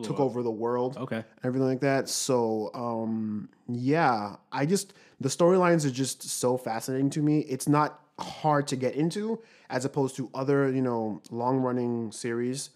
[0.02, 0.20] took up.
[0.20, 5.90] over the world okay, everything like that so um yeah i just the storylines are
[5.90, 9.40] just so fascinating to me it's not hard to get into
[9.70, 12.70] as opposed to other you know long running series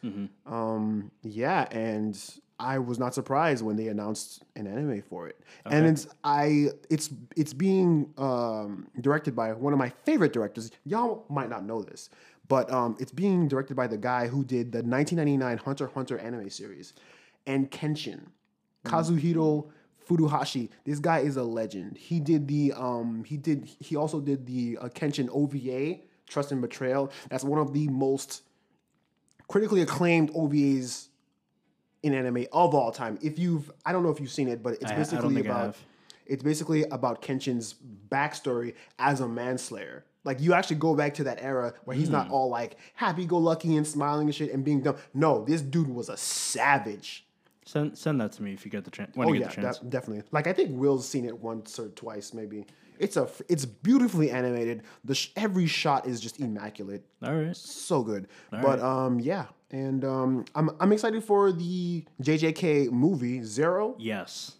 [0.47, 2.19] um yeah and
[2.59, 7.11] I was not surprised when they announced an anime for it, and it's I it's
[7.37, 10.71] it's being um, directed by one of my favorite directors.
[10.87, 12.09] Y'all might not know this,
[12.49, 16.49] but um, it's being directed by the guy who did the 1999 Hunter Hunter anime
[16.49, 16.95] series,
[17.47, 18.23] and Kenshin,
[18.87, 19.69] Kazuhiro
[20.09, 20.69] Furuhashi.
[20.85, 21.97] This guy is a legend.
[21.97, 26.61] He did the um he did he also did the uh, Kenshin OVA Trust and
[26.61, 27.11] Betrayal.
[27.29, 28.43] That's one of the most
[29.49, 31.09] critically acclaimed OVAs
[32.03, 33.19] in anime of all time.
[33.23, 35.77] If you've I don't know if you've seen it, but it's I- basically I about
[36.27, 37.75] it's basically about Kenshin's
[38.09, 40.05] backstory as a manslayer.
[40.25, 42.15] Like you actually go back to that era where he's Hmm.
[42.15, 44.97] not all like happy go lucky and smiling and shit and being dumb.
[45.15, 47.26] No, this dude was a savage.
[47.67, 49.15] Send send that to me if you get the chance.
[49.17, 49.79] When Oh you yeah, get the chance.
[49.81, 50.23] de- definitely.
[50.31, 52.65] Like I think Will's seen it once or twice, maybe.
[52.99, 54.85] It's a it's beautifully animated.
[55.05, 57.55] The sh- every shot is just immaculate, All right.
[57.57, 58.29] so good.
[58.51, 63.97] but um, yeah, and um, I'm I'm excited for the JJK movie Zero.
[63.99, 64.53] Yes.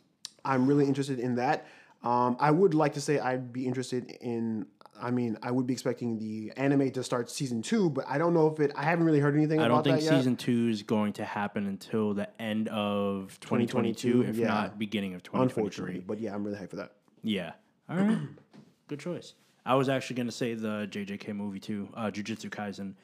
[0.45, 1.67] I'm really interested in that.
[2.03, 4.67] Um, I would like to say I'd be interested in.
[5.01, 8.35] I mean, I would be expecting the anime to start season two, but I don't
[8.35, 8.73] know if it.
[8.77, 11.67] I haven't really heard anything I don't think that season two is going to happen
[11.67, 14.47] until the end of 2022, 2022, if yeah.
[14.47, 15.63] not beginning of 2023.
[15.63, 16.93] Unfortunately, but yeah, I'm really hyped for that.
[17.23, 17.53] Yeah.
[17.89, 18.19] All right.
[18.89, 19.35] Good choice.
[19.65, 22.95] I was actually gonna say the JJK movie too, uh, Jujutsu Kaisen,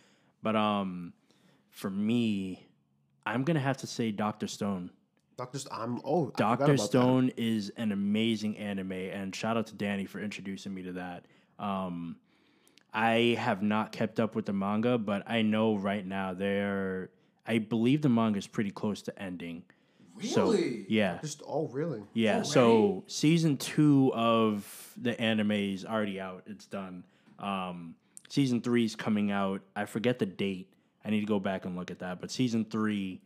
[0.43, 1.13] but um,
[1.71, 2.69] for me,
[3.27, 4.91] I'm gonna have to say Doctor Stone.
[5.37, 6.77] Doctor, St- I'm oh, Doctor.
[6.77, 11.27] Stone is an amazing anime, and shout out to Danny for introducing me to that.
[11.59, 12.17] Um,
[12.93, 17.11] I have not kept up with the manga, but I know right now they're.
[17.47, 19.65] I believe the manga is pretty close to ending.
[20.21, 20.85] So Really?
[20.89, 22.03] yeah, Just oh, really?
[22.13, 22.43] yeah.
[22.43, 26.43] So season two of the anime is already out.
[26.47, 27.03] It's done.
[27.39, 27.95] Um,
[28.29, 29.63] season three is coming out.
[29.75, 30.69] I forget the date.
[31.05, 32.21] I need to go back and look at that.
[32.21, 33.21] But season three,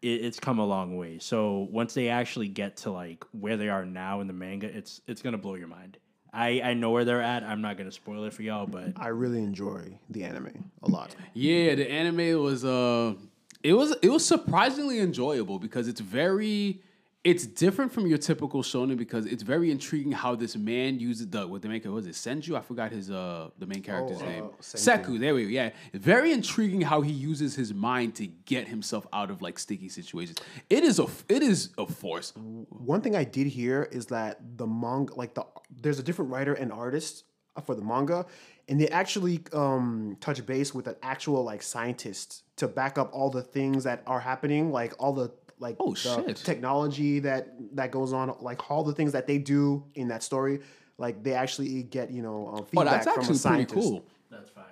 [0.00, 1.18] it, it's come a long way.
[1.18, 5.02] So once they actually get to like where they are now in the manga, it's
[5.06, 5.98] it's gonna blow your mind.
[6.32, 7.42] I I know where they're at.
[7.42, 11.14] I'm not gonna spoil it for y'all, but I really enjoy the anime a lot.
[11.34, 13.14] Yeah, the anime was uh
[13.62, 16.80] it was it was surprisingly enjoyable because it's very
[17.24, 21.46] it's different from your typical shonen because it's very intriguing how this man uses the
[21.46, 22.56] what the main character was it Senju?
[22.56, 24.44] I forgot his uh the main character's uh, name.
[24.60, 25.04] Senku.
[25.04, 25.48] Seku, there we go.
[25.48, 25.70] Yeah.
[25.94, 30.38] Very intriguing how he uses his mind to get himself out of like sticky situations.
[30.68, 32.32] It is a it is a force.
[32.36, 36.54] One thing I did hear is that the manga, like the, there's a different writer
[36.54, 37.24] and artist
[37.64, 38.26] for the manga,
[38.68, 43.30] and they actually um, touch base with an actual like scientist to back up all
[43.30, 45.30] the things that are happening, like all the
[45.62, 46.36] like Oh, the shit.
[46.36, 50.60] technology that that goes on, like all the things that they do in that story.
[50.98, 54.04] Like they actually get you know uh, Oh, feedback that's from a actually pretty cool.
[54.30, 54.64] that's fine.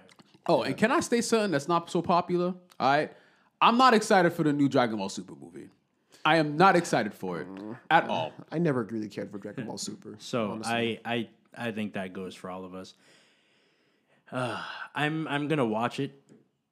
[0.46, 2.54] Oh, and can I say something that's not so popular?
[2.78, 3.12] All right.
[3.62, 5.68] I'm not excited for the new Dragon Ball Super movie.
[6.24, 7.46] I am not excited for it
[7.90, 8.32] at all.
[8.50, 10.16] I never really cared for Dragon Ball Super.
[10.18, 11.00] So honestly.
[11.04, 11.28] I, I
[11.68, 12.94] I think that goes for all of us.
[14.32, 14.62] Uh,
[14.94, 16.19] I'm I'm gonna watch it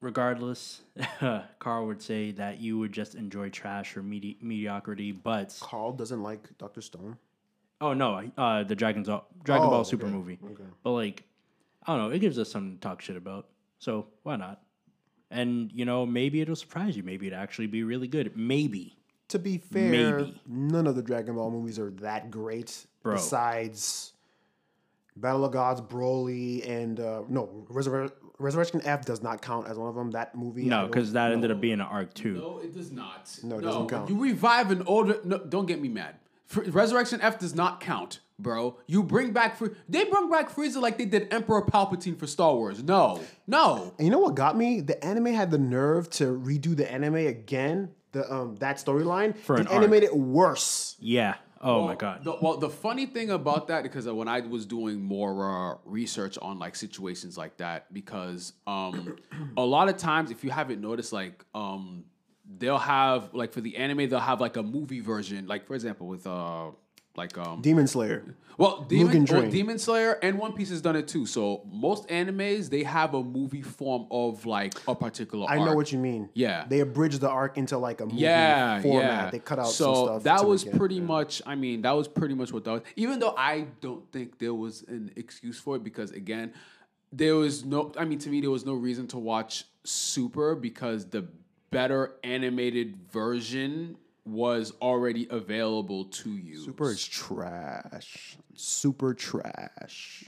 [0.00, 0.82] regardless.
[1.58, 6.22] Carl would say that you would just enjoy trash or medi- mediocrity, but Carl doesn't
[6.22, 7.16] like Doctor Stone.
[7.80, 10.38] oh no, uh, the Dragon's Dragon Oh, Ball Super okay, movie.
[10.82, 11.24] But like,
[11.86, 13.48] I don't know, it gives us something to talk shit about.
[13.78, 14.62] So why not?
[15.30, 17.02] And you know, maybe it'll surprise you.
[17.02, 18.36] Maybe it actually be really good.
[18.36, 18.94] Maybe.
[19.28, 19.90] To be fair,
[20.20, 20.40] Maybe.
[20.46, 22.86] none of the Dragon Ball movies are that great.
[23.02, 23.16] Bro.
[23.16, 24.14] Besides
[25.16, 29.88] Battle of Gods, Broly, and uh, no Resurre- Resurrection F does not count as one
[29.88, 30.10] of them.
[30.12, 32.34] That movie, No, because that ended up being an arc too.
[32.34, 33.36] No, it does not.
[33.42, 34.08] No, it doesn't count.
[34.08, 35.18] You revive an older.
[35.24, 36.16] No, don't get me mad.
[36.46, 38.78] Fr- Resurrection F does not count, bro.
[38.86, 39.56] You bring back.
[39.56, 42.82] Fr- they bring back Frieza like they did Emperor Palpatine for Star Wars.
[42.82, 43.92] No, no.
[43.98, 44.80] And you know what got me?
[44.80, 47.90] The anime had the nerve to redo the anime again.
[48.12, 49.76] The um that storyline For an and arc.
[49.78, 50.96] animate it worse.
[51.00, 51.34] Yeah.
[51.60, 52.24] Oh my god.
[52.24, 56.38] The, well, the funny thing about that, because when I was doing more uh, research
[56.40, 59.16] on like situations like that, because um,
[59.56, 62.04] a lot of times, if you haven't noticed, like um,
[62.58, 65.46] they'll have like for the anime, they'll have like a movie version.
[65.46, 66.70] Like for example, with uh,
[67.18, 68.24] like um, Demon Slayer.
[68.56, 71.26] well, Demon, well, Demon Slayer and One Piece has done it too.
[71.26, 75.46] So most animes they have a movie form of like a particular.
[75.48, 76.30] I know what you mean.
[76.32, 76.64] Yeah.
[76.66, 79.02] They abridge the arc into like a movie yeah, format.
[79.02, 79.30] yeah.
[79.30, 80.22] They cut out so some stuff.
[80.22, 81.42] that was make it- pretty much.
[81.44, 82.82] I mean, that was pretty much what that was.
[82.96, 86.54] Even though I don't think there was an excuse for it, because again,
[87.12, 87.92] there was no.
[87.98, 91.26] I mean, to me, there was no reason to watch Super because the
[91.70, 93.96] better animated version
[94.28, 96.58] was already available to you.
[96.64, 98.36] Super is trash.
[98.54, 100.24] Super trash.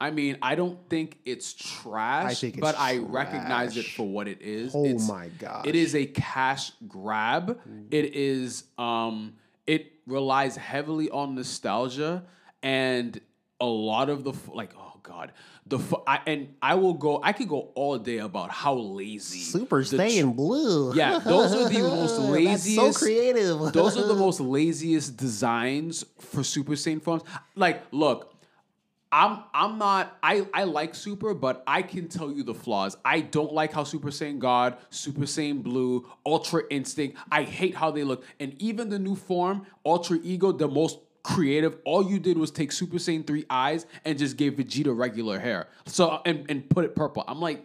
[0.00, 4.08] I mean, I don't think it's trash, I think it's but I recognize it for
[4.08, 4.74] what it is.
[4.74, 5.66] Oh It's- my god.
[5.66, 7.58] It is a cash grab.
[7.90, 9.34] It is um
[9.66, 12.24] it relies heavily on nostalgia
[12.62, 13.20] and
[13.60, 15.32] a lot of the like oh god,
[15.66, 19.80] the I, and I will go I could go all day about how lazy Super
[19.80, 20.94] the stay in blue.
[20.94, 22.98] Yeah, those are the most That's laziest.
[22.98, 23.72] so creative.
[23.72, 27.22] those are the most laziest designs for Super Saiyan forms.
[27.54, 28.34] Like, look,
[29.12, 32.96] I'm I'm not I I like Super, but I can tell you the flaws.
[33.04, 37.16] I don't like how Super Saiyan God, Super Saiyan Blue, Ultra Instinct.
[37.30, 41.76] I hate how they look, and even the new form, Ultra Ego, the most creative.
[41.84, 45.68] All you did was take Super Saiyan three eyes and just gave Vegeta regular hair.
[45.86, 47.24] So and and put it purple.
[47.26, 47.64] I'm like,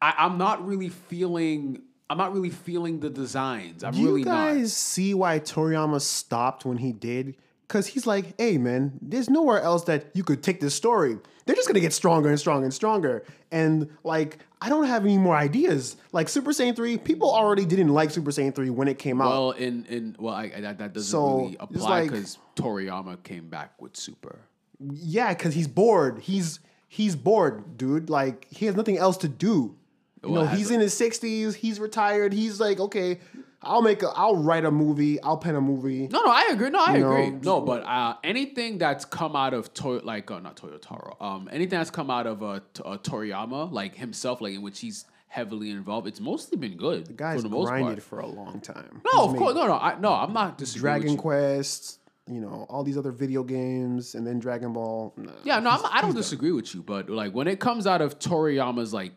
[0.00, 1.82] I, I'm not really feeling.
[2.10, 3.82] I'm not really feeling the designs.
[3.82, 4.68] I'm Do you really guys not.
[4.70, 7.36] see why Toriyama stopped when he did?
[7.72, 11.16] Because he's like, hey man, there's nowhere else that you could take this story.
[11.46, 13.24] They're just gonna get stronger and stronger and stronger.
[13.50, 15.96] And like, I don't have any more ideas.
[16.12, 19.30] Like Super Saiyan 3, people already didn't like Super Saiyan 3 when it came out.
[19.30, 22.38] Well, in in well, I, I- that, that doesn't So, really it's apply like- because
[22.56, 24.38] Toriyama came back with Super.
[24.78, 26.18] yeah, because he's bored.
[26.18, 28.10] He's he's bored, dude.
[28.10, 29.74] Like he has nothing else to do.
[30.22, 31.54] You Well, know, he's in his sixties.
[31.54, 32.34] He's retired.
[32.34, 33.18] He's like, okay,
[33.62, 35.20] I'll make a, I'll write a movie.
[35.22, 36.08] I'll pen a movie.
[36.08, 36.70] No, no, I agree.
[36.70, 37.30] No, I You agree.
[37.30, 41.48] know, No, but uh, anything that's come out of Toy, like uh, not Toyotaro, um,
[41.52, 45.04] anything that's come out of uh, T- uh, Toriyama, like himself, like in which he's
[45.28, 48.02] heavily involved, it's mostly been good The guy's for the most grinded part.
[48.02, 49.00] for a long time.
[49.04, 50.12] No, He's of made course, no, no, I, no.
[50.12, 51.00] I'm not disagreeing.
[51.00, 51.16] Dragon.
[51.16, 55.14] Quest, you know, all these other video games, and then Dragon Ball.
[55.16, 55.30] Nah.
[55.44, 58.18] Yeah, no, I'm, I don't disagree with you, but like when it comes out of
[58.18, 59.12] Toriyama's like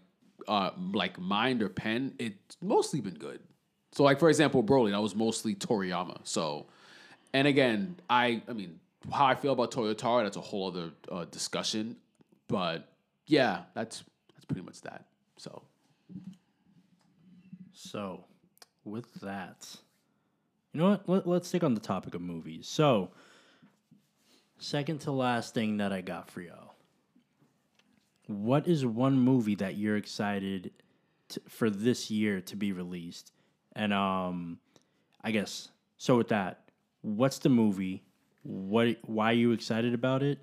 [0.48, 3.40] uh like mind or pen, it's mostly been good.
[3.96, 6.20] So like for example, Broly, that was mostly Toriyama.
[6.24, 6.68] So,
[7.34, 8.80] and again, I I mean
[9.12, 11.96] how I feel about Toyotaro, that's a whole other uh, discussion.
[12.48, 12.88] But
[13.28, 15.06] yeah, that's that's pretty much that.
[15.38, 15.64] So
[17.74, 18.26] So,
[18.84, 19.78] with that,
[20.74, 21.10] you know what?
[21.10, 22.68] Let, let's stick on the topic of movies.
[22.68, 23.12] So,
[24.58, 26.74] second to last thing that I got for y'all.
[28.28, 30.72] What is one movie that you're excited
[31.30, 33.32] to, for this year to be released?
[33.76, 34.60] And um,
[35.24, 36.18] I guess so.
[36.18, 36.62] With that,
[37.02, 38.04] what's the movie?
[38.44, 38.98] What?
[39.04, 40.40] Why are you excited about it?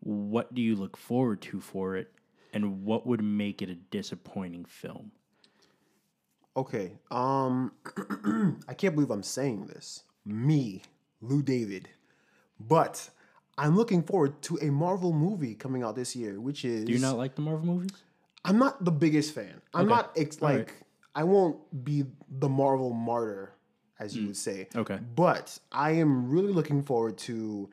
[0.00, 2.10] What do you look forward to for it?
[2.52, 5.12] And what would make it a disappointing film?
[6.56, 6.92] Okay.
[7.10, 7.72] Um,
[8.68, 10.02] I can't believe I'm saying this.
[10.26, 10.82] Me,
[11.22, 11.88] Lou David,
[12.60, 13.08] but
[13.56, 16.84] I'm looking forward to a Marvel movie coming out this year, which is.
[16.84, 17.90] Do you not like the Marvel movies?
[18.44, 19.60] I'm not the biggest fan.
[19.72, 19.94] I'm Okay.
[19.94, 20.68] not ex- like right.
[21.14, 23.54] I won't be the Marvel martyr,
[23.98, 24.68] as you would say.
[24.72, 24.80] Mm.
[24.80, 24.98] Okay.
[25.14, 27.68] But I am really looking forward to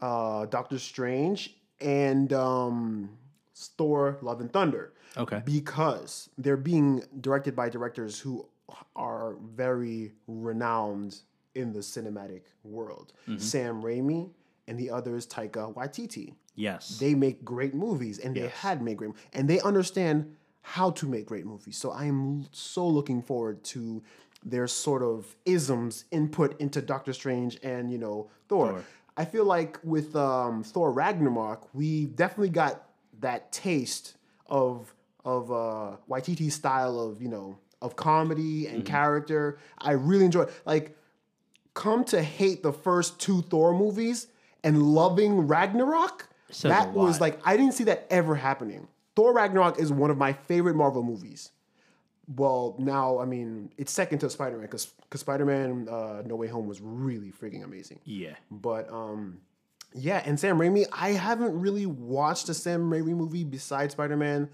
[0.00, 3.10] uh, Doctor Strange and um,
[3.54, 4.92] Thor: Love and Thunder.
[5.16, 5.42] Okay.
[5.44, 8.46] Because they're being directed by directors who
[8.96, 11.20] are very renowned
[11.54, 13.12] in the cinematic world.
[13.28, 13.38] Mm-hmm.
[13.38, 14.30] Sam Raimi
[14.66, 16.98] and the other is Taika Waititi Yes.
[16.98, 21.26] they make great movies and they had made great and they understand how to make
[21.26, 24.02] great movies so i am so looking forward to
[24.44, 28.84] their sort of isms input into doctor strange and you know thor, Thor.
[29.16, 32.88] i feel like with um, thor ragnarok we definitely got
[33.20, 34.94] that taste of
[35.24, 38.74] of uh Waititi's style of you know of comedy Mm-hmm.
[38.76, 40.96] and character i really enjoy like
[41.74, 44.26] come to hate the first two Thor movies
[44.62, 48.88] and loving Ragnarok, Says that was like I didn't see that ever happening.
[49.14, 51.50] Thor Ragnarok is one of my favorite Marvel movies.
[52.36, 56.46] Well, now I mean it's second to Spider Man because Spider Man uh, No Way
[56.48, 58.00] Home was really freaking amazing.
[58.04, 58.34] yeah.
[58.50, 59.40] But um,
[59.94, 64.48] yeah, and Sam Raimi, I haven't really watched a Sam Raimi movie besides Spider Man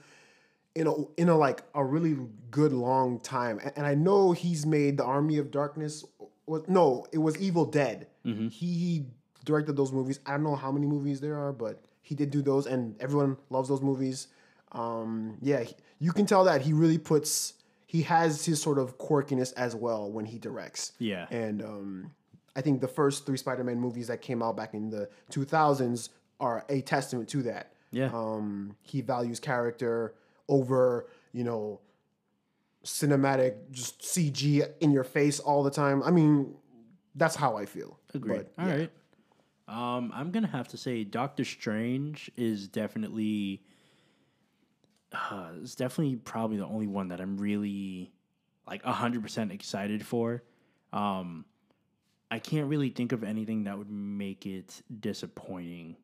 [0.74, 2.16] in a in a like a really
[2.50, 3.61] good long time.
[3.76, 6.04] And I know he's made the Army of Darkness.
[6.46, 8.09] Was, no, it was Evil Dead.
[8.50, 9.06] He
[9.44, 10.20] directed those movies.
[10.26, 13.36] I don't know how many movies there are, but he did do those, and everyone
[13.50, 14.28] loves those movies.
[14.72, 15.64] Um, yeah,
[15.98, 17.54] you can tell that he really puts.
[17.86, 20.92] He has his sort of quirkiness as well when he directs.
[20.98, 21.26] Yeah.
[21.30, 22.10] And um,
[22.54, 26.66] I think the first three Spider-Man movies that came out back in the 2000s are
[26.68, 27.72] a testament to that.
[27.90, 28.10] Yeah.
[28.12, 30.14] Um, he values character
[30.48, 31.80] over, you know,
[32.84, 36.02] cinematic, just CG in your face all the time.
[36.02, 36.54] I mean,
[37.14, 37.98] that's how I feel.
[38.14, 38.46] Agreed.
[38.56, 38.76] But, All yeah.
[38.76, 38.90] right.
[39.68, 43.62] Um, I'm gonna have to say Doctor Strange is definitely
[45.12, 48.12] uh, it's definitely probably the only one that I'm really
[48.66, 50.42] like hundred percent excited for.
[50.92, 51.44] Um,
[52.30, 55.96] I can't really think of anything that would make it disappointing.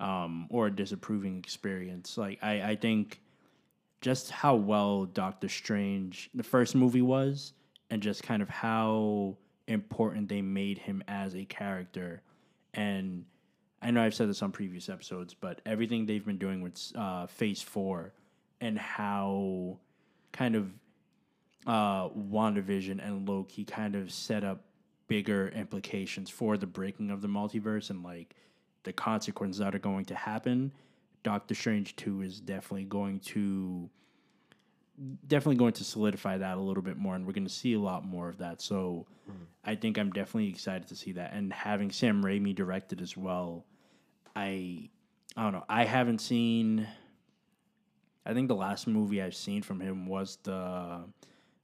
[0.00, 2.18] um, or a disapproving experience.
[2.18, 3.20] Like I, I think
[4.00, 7.52] just how well Doctor Strange the first movie was,
[7.90, 12.22] and just kind of how important they made him as a character.
[12.74, 13.24] And
[13.80, 17.26] I know I've said this on previous episodes, but everything they've been doing with uh,
[17.26, 18.12] Phase Four
[18.64, 19.76] and how
[20.32, 20.70] kind of
[21.66, 24.64] uh, WandaVision and Loki kind of set up
[25.06, 28.34] bigger implications for the breaking of the multiverse and like
[28.84, 30.72] the consequences that are going to happen.
[31.22, 33.88] Doctor Strange 2 is definitely going to
[35.26, 37.80] definitely going to solidify that a little bit more and we're going to see a
[37.80, 38.62] lot more of that.
[38.62, 39.06] So
[39.64, 43.66] I think I'm definitely excited to see that and having Sam Raimi directed as well.
[44.34, 44.88] I
[45.36, 45.64] I don't know.
[45.68, 46.86] I haven't seen
[48.26, 51.04] I think the last movie I've seen from him was the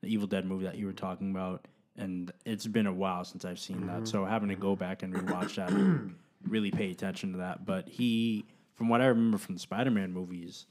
[0.02, 3.44] the Evil Dead movie that you were talking about, and it's been a while since
[3.44, 4.08] I've seen that.
[4.08, 4.30] So mm-hmm.
[4.30, 6.14] having to go back and rewatch that, and
[6.48, 7.66] really pay attention to that.
[7.66, 10.66] But he, from what I remember from the Spider-Man movies,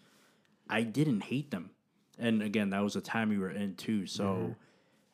[0.68, 1.72] I didn't hate them,
[2.18, 4.06] and again, that was a time we were in too.
[4.06, 4.52] So mm-hmm.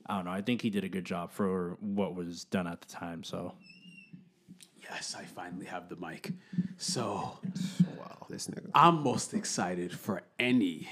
[0.08, 0.32] I don't know.
[0.32, 3.24] I think he did a good job for what was done at the time.
[3.24, 3.54] So
[4.96, 6.32] Yes, I finally have the mic.
[6.78, 7.38] So
[7.98, 8.70] Wow, this nigga.
[8.74, 10.88] I'm most excited for any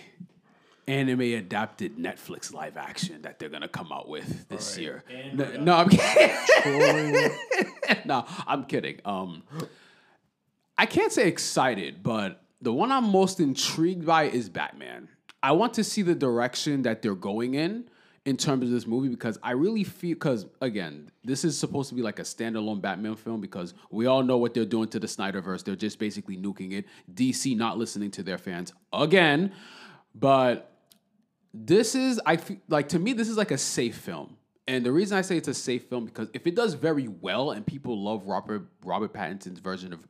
[0.89, 5.05] anime adapted Netflix live action that they're gonna come out with this year.
[5.33, 7.31] No, no, I'm kidding.
[8.05, 8.99] no, I'm kidding.
[9.05, 9.43] Um,
[10.77, 15.07] I can't say excited, but the one I'm most intrigued by is Batman.
[15.41, 17.85] I want to see the direction that they're going in
[18.25, 21.95] in terms of this movie because I really feel because again, this is supposed to
[21.95, 25.07] be like a standalone Batman film because we all know what they're doing to the
[25.07, 25.63] Snyderverse.
[25.63, 26.85] They're just basically nuking it.
[27.13, 29.51] DC not listening to their fans again,
[30.15, 30.71] but
[31.53, 34.37] this is I feel like to me this is like a safe film.
[34.65, 37.51] And the reason I say it's a safe film because if it does very well
[37.51, 40.07] and people love Robert Robert Pattinson's version of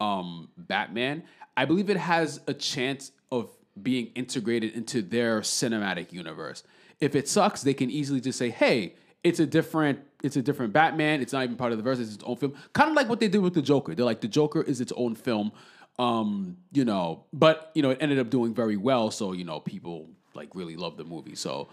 [0.00, 1.24] um, Batman,
[1.58, 3.50] I believe it has a chance of
[3.80, 6.62] being integrated into their cinematic universe.
[7.00, 8.94] If it sucks, they can easily just say, "Hey,
[9.24, 11.22] it's a different it's a different Batman.
[11.22, 11.98] It's not even part of the verse.
[11.98, 13.94] It's its own film." Kind of like what they did with the Joker.
[13.94, 15.52] They're like, "The Joker is its own film."
[15.98, 19.60] Um, you know, but you know, it ended up doing very well, so you know,
[19.60, 21.34] people like really love the movie.
[21.34, 21.68] So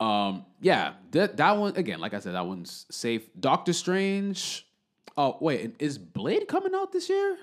[0.00, 3.22] um, yeah, that that one again, like I said, that one's safe.
[3.38, 4.66] Doctor Strange.
[5.16, 7.38] Oh wait, and is Blade coming out this year?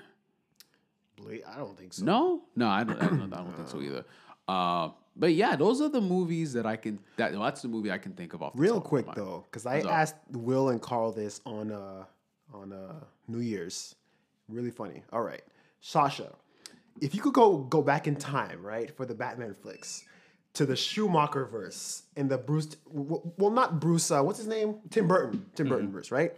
[1.16, 2.04] Blade, I don't think so.
[2.04, 3.00] No, no, I don't.
[3.00, 4.04] I don't, I don't think so either.
[4.46, 6.98] Uh, but yeah, those are the movies that I can.
[7.16, 8.52] That that's the movie I can think of off.
[8.54, 12.04] Real of quick my- though, because I asked Will and Carl this on uh
[12.52, 12.94] on uh
[13.28, 13.94] New Year's.
[14.48, 15.02] Really funny.
[15.12, 15.42] All right,
[15.80, 16.32] Sasha,
[17.00, 20.04] if you could go go back in time, right, for the Batman flicks,
[20.54, 24.10] to the Schumacher verse and the Bruce, well, not Bruce.
[24.10, 24.76] Uh, what's his name?
[24.90, 25.46] Tim Burton.
[25.54, 25.94] Tim Burton Mm-hmm.
[25.96, 26.32] verse, right?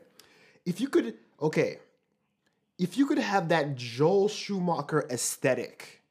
[0.67, 1.79] If you could, okay,
[2.79, 6.03] if you could have that Joel Schumacher aesthetic,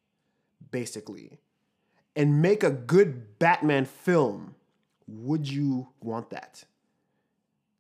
[0.72, 1.40] basically,
[2.16, 4.56] and make a good Batman film,
[5.08, 6.64] would you want that?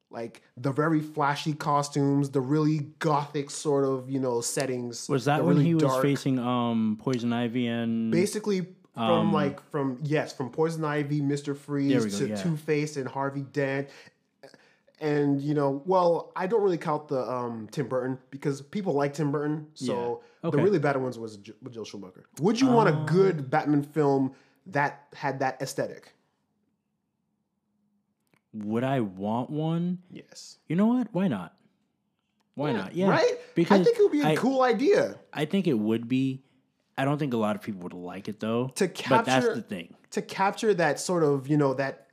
[0.09, 5.09] Like the very flashy costumes, the really gothic sort of, you know, settings.
[5.09, 9.59] was that when really he was dark- facing um Poison Ivy and basically from like
[9.71, 11.19] from yes, from Poison Ivy.
[11.19, 12.35] There we Freeze go, to yeah.
[12.35, 13.89] Two Face and Harvey Dent.
[15.03, 19.13] And you know, well, I don't really count the um, Tim Burton because people like
[19.13, 19.67] Tim Burton.
[19.73, 20.49] So Yeah.
[20.51, 22.23] the really bad ones was J- with Joel Schumacher.
[22.41, 23.05] Would you want a Uh.
[23.05, 24.33] good Batman film
[24.67, 26.15] that had that aesthetic?
[28.53, 29.99] would I want one?
[30.11, 30.59] Yes.
[30.67, 31.07] You know what?
[31.11, 31.55] Why not?
[32.55, 32.93] Why not?
[32.95, 33.39] Yeah, Right?
[33.55, 36.43] Because I think it would be a I- cool idea I think it would be.
[36.95, 38.67] I don't think a lot of people would like it though.
[38.75, 39.95] To capture, but that's the thing.
[40.11, 42.07] to capture that sort of, you know, that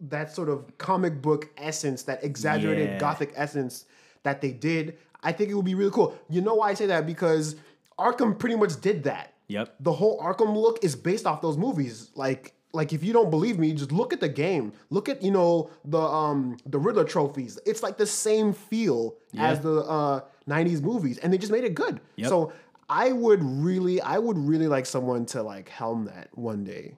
[0.00, 2.98] that sort of comic book essence, that exaggerated Yeah.
[2.98, 3.84] gothic essence
[4.22, 4.98] that they did.
[5.22, 6.16] I think it would be really cool.
[6.28, 7.06] You know why I say that?
[7.06, 7.56] Because
[7.98, 9.32] Arkham pretty much did that.
[9.48, 9.74] Yep.
[9.80, 12.10] The whole Arkham look is based off those movies.
[12.14, 14.72] Like like if you don't believe me, just look at the game.
[14.90, 17.58] Look at, you know, the um the Riddler trophies.
[17.64, 21.74] It's like the same feel as the uh 90s movies and they just made it
[21.74, 22.00] good.
[22.16, 22.28] Yep.
[22.28, 22.52] So
[22.88, 26.96] I would really I would really like someone to like helm that one day.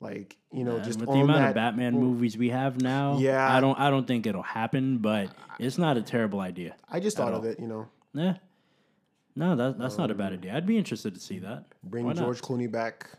[0.00, 1.48] Like, you know, And just with the amount that.
[1.50, 3.54] of Batman movies we have now, Yeah.
[3.54, 5.28] I don't I don't think it'll happen, but
[5.58, 6.74] it's not a terrible idea.
[6.90, 7.86] I just thought at of it, you know.
[8.14, 8.36] Yeah.
[9.36, 10.56] No, that, that's not a bad um, idea.
[10.56, 11.64] I'd be interested to see that.
[11.84, 12.24] Bring Why not?
[12.24, 13.10] George Clooney back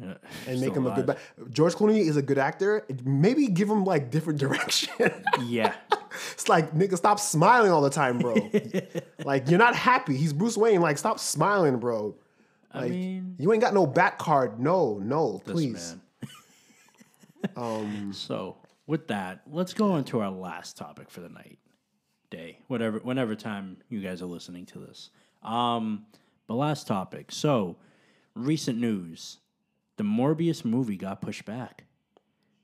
[0.00, 0.14] Yeah,
[0.48, 1.16] and make him a good ba-
[1.50, 2.84] George Clooney is a good actor.
[3.04, 4.94] Maybe give him like different direction.
[5.44, 5.74] Yeah.
[6.32, 8.36] it's like nigga, stop smiling all the time, bro.
[9.24, 10.16] like you're not happy.
[10.16, 10.80] He's Bruce Wayne.
[10.80, 12.14] Like stop smiling, bro.
[12.72, 14.58] I Like mean, you ain't got no bat card.
[14.58, 15.90] No, no, please.
[15.92, 16.00] man.
[18.12, 18.56] So
[18.86, 21.58] with that, let's go on to our last topic for the night,
[22.30, 25.10] day, whatever, whenever time you guys are listening to this.
[25.42, 26.06] Um,
[26.46, 27.32] But last topic.
[27.32, 27.76] So,
[28.34, 29.38] recent news:
[29.96, 31.84] the Morbius movie got pushed back.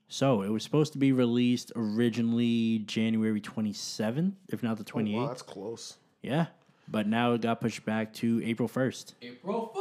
[0.07, 5.15] So it was supposed to be released originally January 27th, if not the 28th.
[5.15, 5.97] Wow, that's close.
[6.21, 6.47] Yeah,
[6.87, 9.13] but now it got pushed back to April 1st.
[9.23, 9.71] April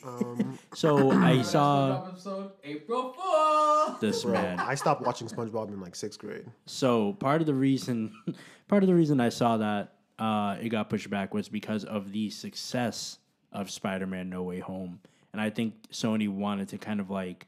[0.00, 0.58] Fools.
[0.74, 2.52] So I saw episode.
[2.64, 4.00] April Fools.
[4.00, 4.58] this Bro, man.
[4.58, 6.46] I stopped watching SpongeBob in like sixth grade.
[6.66, 8.12] So part of the reason,
[8.68, 12.12] part of the reason I saw that uh, it got pushed back was because of
[12.12, 13.18] the success
[13.52, 15.00] of Spider-Man: No Way Home,
[15.32, 17.46] and I think Sony wanted to kind of like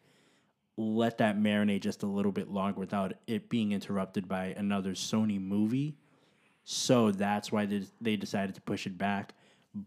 [0.77, 5.41] let that marinate just a little bit longer without it being interrupted by another Sony
[5.41, 5.97] movie.
[6.65, 9.35] So that's why they, they decided to push it back.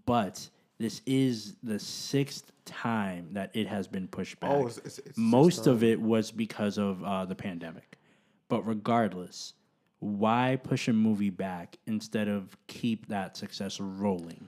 [0.05, 4.51] But this is the sixth time that it has been pushed back.
[4.51, 7.97] Oh, it's- it's- it's Most of it was because of uh, the pandemic.
[8.49, 9.53] But regardless,
[9.99, 14.47] why push a movie back instead of keep that success rolling?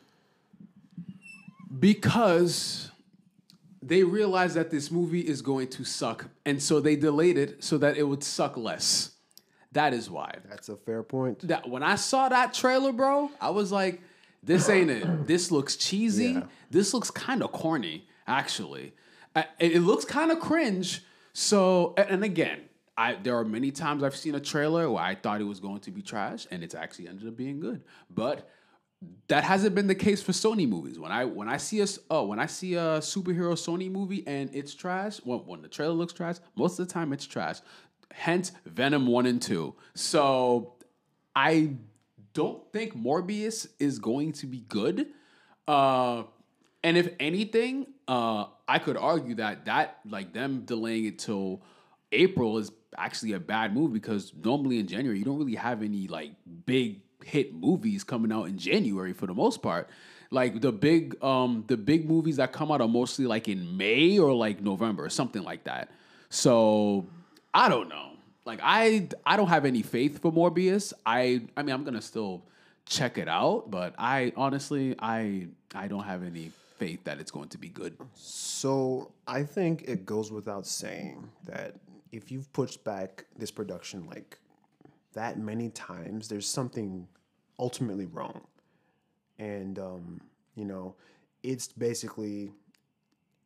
[1.80, 2.91] because
[3.82, 7.78] they realized that this movie is going to suck, and so they delayed it so
[7.78, 9.11] that it would suck less.
[9.73, 10.32] That is why.
[10.49, 11.47] That's a fair point.
[11.47, 14.01] That when I saw that trailer, bro, I was like,
[14.43, 15.27] "This ain't it.
[15.27, 16.33] This looks cheesy.
[16.33, 16.43] Yeah.
[16.69, 18.93] This looks kind of corny, actually.
[19.35, 22.61] Uh, It, it looks kind of cringe." So, and again,
[22.97, 25.81] I there are many times I've seen a trailer where I thought it was going
[25.81, 27.83] to be trash, and it's actually ended up being good.
[28.09, 28.49] But
[29.27, 30.97] that hasn't been the case for Sony movies.
[30.97, 34.49] When I when I see a oh when I see a superhero Sony movie and
[34.53, 37.59] it's trash, when, when the trailer looks trash, most of the time it's trash.
[38.11, 39.75] Hence Venom one and two.
[39.93, 40.73] So
[41.35, 41.75] I
[42.38, 45.07] don't think Morbius is going to be good.
[45.67, 46.21] Uh,
[46.83, 51.63] and if anything, uh, I could argue that that like them delaying it till
[52.11, 56.07] April is actually a bad move because normally in January you don't really have any
[56.07, 56.33] like
[56.67, 59.89] big hit movies coming out in January for the most part.
[60.29, 64.19] Like the big um the big movies that come out are mostly like in May
[64.19, 65.89] or like November or something like that.
[66.29, 67.07] So
[67.51, 68.16] I don't know.
[68.47, 70.93] Like I I don't have any faith for Morbius.
[71.05, 72.45] I I mean I'm gonna still
[72.85, 77.49] check it out, but I honestly I I don't have any faith that it's going
[77.49, 77.97] to be good.
[78.15, 81.75] So I think it goes without saying that
[82.13, 84.39] if you've pushed back this production like
[85.13, 87.05] that many times, there's something
[87.59, 88.41] ultimately wrong.
[89.39, 90.21] And um,
[90.55, 90.95] you know,
[91.43, 92.53] it's basically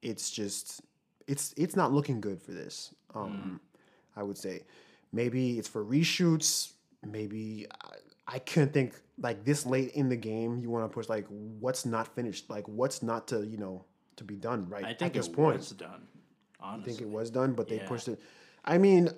[0.03, 0.81] it's just
[1.25, 2.93] it's it's not looking good for this.
[3.15, 3.59] Um,
[4.15, 4.61] I would say
[5.11, 6.71] maybe it's for reshoots.
[7.05, 10.59] Maybe I, I couldn't think like this late in the game.
[10.59, 13.85] You want to push like what's not finished, like what's not to you know
[14.17, 15.57] to be done right I at think this it point.
[15.57, 16.07] was done.
[16.63, 17.87] I think it was done, but they Yeah.
[17.87, 18.19] pushed it.
[18.63, 19.09] I mean,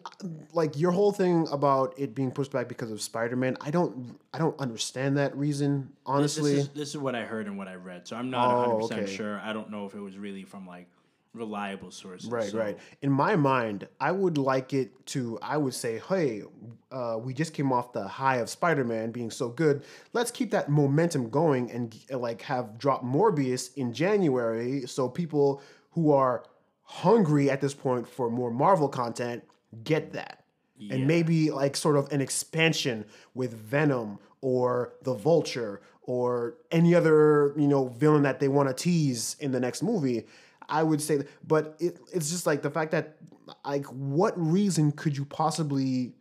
[0.54, 3.58] like your whole thing about it being pushed back because of Spider Man.
[3.60, 5.92] I don't, I don't understand that reason.
[6.06, 8.08] Honestly, This is, this is what I heard and what I read.
[8.08, 9.06] So I'm not Oh, 100% okay.
[9.06, 9.42] sure.
[9.44, 10.88] I don't know if it was really from like
[11.34, 12.30] reliable sources.
[12.30, 12.78] Right, So- right.
[13.02, 15.40] In my mind, I would like it to.
[15.42, 16.44] I would say, hey,
[16.92, 19.84] uh, we just came off the high of Spider-Man being so good.
[20.14, 25.62] Let's keep that momentum going and uh, like have drop Morbius in January, so people
[25.92, 26.44] who are
[26.84, 29.44] hungry at this point for more Marvel content
[29.84, 30.44] get that.
[30.78, 30.96] Yeah.
[30.96, 37.54] And maybe like sort of an expansion with Venom or the Vulture or any other
[37.58, 40.26] you know villain that they want to tease in the next movie.
[40.74, 43.18] I would say, but it, it's just like the fact that
[43.64, 46.14] like what reason could you possibly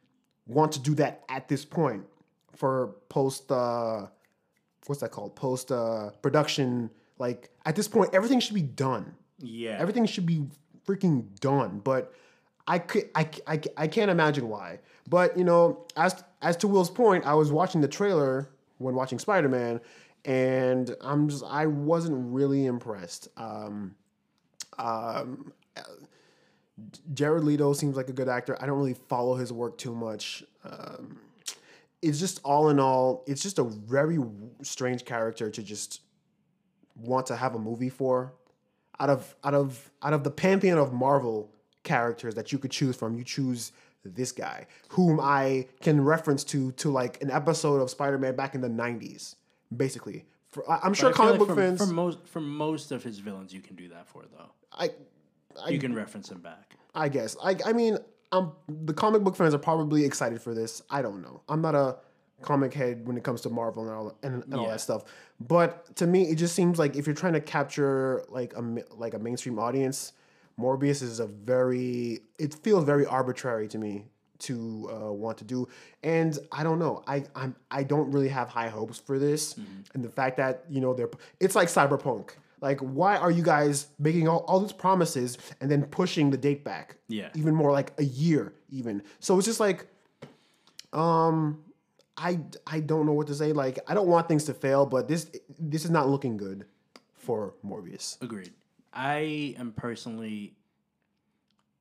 [0.46, 2.04] want to do that at this point
[2.54, 4.07] for post uh
[4.87, 5.34] what's that called?
[5.34, 9.14] Post uh production like at this point everything should be done.
[9.45, 9.76] Yeah.
[9.80, 10.45] everything should be
[10.87, 12.12] freaking done but
[12.68, 14.79] I, could, I, I, I can't imagine why.
[15.08, 19.18] But you know as as to will's point i was watching the trailer when watching
[19.18, 19.80] spider-man
[20.24, 23.29] and i'm just i wasn't really impressed.
[23.38, 23.95] Um
[24.83, 25.53] um
[27.14, 28.57] jared leto seems like a good actor.
[28.61, 30.45] I don't really follow his work too much.
[30.64, 31.18] Um
[32.00, 34.18] it's just all in all it's just a very
[34.63, 36.00] strange character to just
[36.96, 38.34] want to have a movie for.
[39.00, 41.50] Out of out of out of the pantheon of Marvel
[41.83, 43.72] characters that you could choose from, you choose
[44.04, 48.61] this guy, whom I can reference to to like an episode of Spider-Man back in
[48.61, 49.37] the '90s,
[49.75, 50.26] basically.
[50.53, 51.79] For, I- I'm But sure I comic like book for, fans.
[51.79, 54.50] For most, for most of his villains, you can do that for though.
[54.72, 54.91] I,
[55.68, 56.76] You can reference him back.
[56.95, 57.37] I guess.
[57.42, 57.99] I I mean,
[58.33, 60.83] um, the comic book fans are probably excited for this.
[60.91, 61.42] I don't know.
[61.49, 61.96] I'm not a
[62.42, 65.04] comic head when it comes to Marvel and all and, and all that stuff.
[65.41, 68.61] But to me, it just seems like if you're trying to capture like a
[68.95, 70.12] like a mainstream audience,
[70.58, 72.20] Morbius is a very.
[72.38, 74.07] It feels very arbitrary to me
[74.42, 75.68] to uh, want to do.
[76.02, 77.02] And I don't know.
[77.06, 79.56] I I'm I don't really have high hopes for this.
[79.94, 81.10] And the fact that you know they're
[81.40, 82.30] it's like cyberpunk.
[82.60, 86.62] Like, why are you guys making all, all these promises and then pushing the date
[86.62, 86.96] back?
[87.08, 87.28] Yeah.
[87.34, 89.02] Even more like a year, even.
[89.18, 89.84] So it's just like,
[90.92, 91.64] um,
[92.16, 93.52] I I don't know what to say.
[93.52, 95.26] Like, I don't want things to fail, but this
[95.58, 96.66] this is not looking good
[97.16, 98.22] for Morbius.
[98.22, 98.52] Agreed.
[98.92, 100.54] I am personally,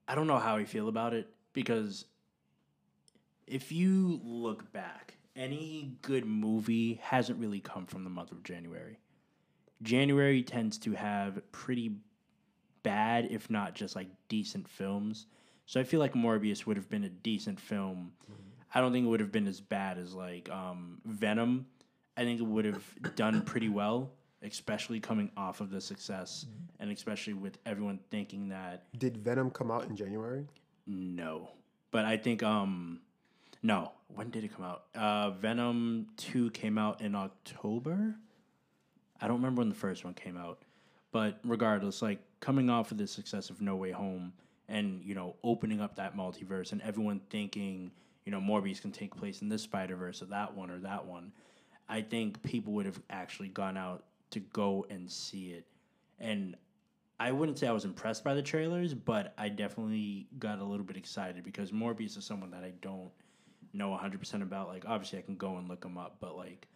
[0.07, 2.05] I don't know how I feel about it because
[3.51, 8.97] if you look back, any good movie hasn't really come from the month of January.
[9.81, 11.95] January tends to have pretty
[12.83, 15.27] bad, if not just like decent films.
[15.65, 18.13] So I feel like Morbius would have been a decent film.
[18.73, 21.65] I don't think it would have been as bad as like um, Venom.
[22.15, 22.83] I think it would have
[23.15, 24.11] done pretty well,
[24.43, 26.45] especially coming off of the success,
[26.79, 30.45] and especially with everyone thinking that Did Venom come out in January?
[30.87, 31.49] no.
[31.91, 33.01] But I think um
[33.63, 33.91] no.
[34.13, 34.83] When did it come out?
[34.95, 38.15] Uh Venom 2 came out in October.
[39.21, 40.63] I don't remember when the first one came out.
[41.11, 44.33] But regardless, like coming off of the success of No Way Home
[44.67, 47.91] and, you know, opening up that multiverse and everyone thinking,
[48.25, 51.33] you know, Morbius can take place in this Spider-Verse or that one or that one.
[51.89, 55.65] I think people would have actually gone out to go and see it.
[56.19, 56.55] And
[57.19, 60.85] I wouldn't say I was impressed by the trailers, but I definitely got a little
[60.85, 63.11] bit excited because Morbius is someone that I don't
[63.73, 64.67] know 100% about.
[64.67, 66.67] Like, obviously, I can go and look them up, but like,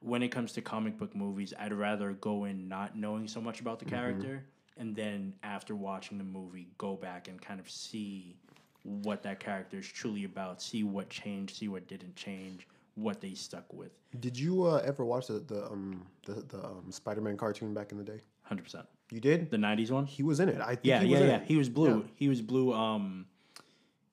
[0.00, 3.60] when it comes to comic book movies, I'd rather go in not knowing so much
[3.60, 4.44] about the character
[4.80, 8.34] and then after watching the movie, go back and kind of see
[8.82, 13.34] what that character is truly about, see what changed, see what didn't change, what they
[13.34, 13.90] stuck with.
[14.20, 17.98] Did you uh, ever watch the the um the, the um, Spider-Man cartoon back in
[17.98, 18.22] the day?
[18.50, 18.86] 100%.
[19.12, 19.50] You did.
[19.50, 20.06] The 90s one?
[20.06, 20.60] He was in it.
[20.60, 21.40] I think Yeah, he yeah, yeah.
[21.44, 21.98] He was blue.
[21.98, 22.10] Yeah.
[22.16, 22.72] He was blue.
[22.72, 23.26] Um,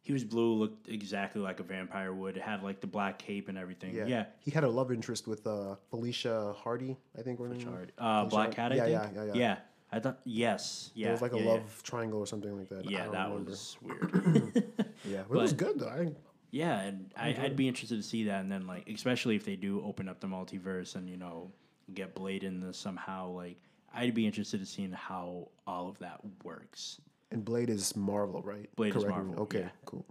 [0.08, 0.54] he was blue.
[0.54, 2.38] Looked exactly like a vampire would.
[2.38, 3.94] It had like the black cape and everything.
[3.94, 4.06] Yeah.
[4.08, 7.40] Yeah, He had a love interest with uh, Felicia Hardy, I think.
[7.40, 7.66] Her name was.
[7.66, 7.92] Hard.
[7.98, 8.72] Uh, Black Cat.
[8.72, 9.16] I Yeah, think.
[9.16, 9.58] yeah, yeah, yeah.
[9.92, 10.92] I thought yes.
[10.96, 11.10] Yeah.
[11.10, 12.90] It was like a yeah, love triangle or something like that.
[12.90, 13.50] Yeah, I don't that remember.
[13.52, 14.64] was weird.
[15.06, 15.88] Yeah, but, it was good though.
[15.90, 16.12] I,
[16.52, 19.56] yeah, and I, I'd be interested to see that, and then like especially if they
[19.58, 21.52] do open up the multiverse and you know
[21.94, 23.58] get Blade in this somehow, like
[23.94, 27.00] I'd be interested in seeing how all of that works.
[27.32, 28.74] And Blade is Marvel, right?
[28.76, 29.24] Blade is Correct me.
[29.26, 29.70] Marvel, Okay, yeah.
[29.86, 30.06] cool.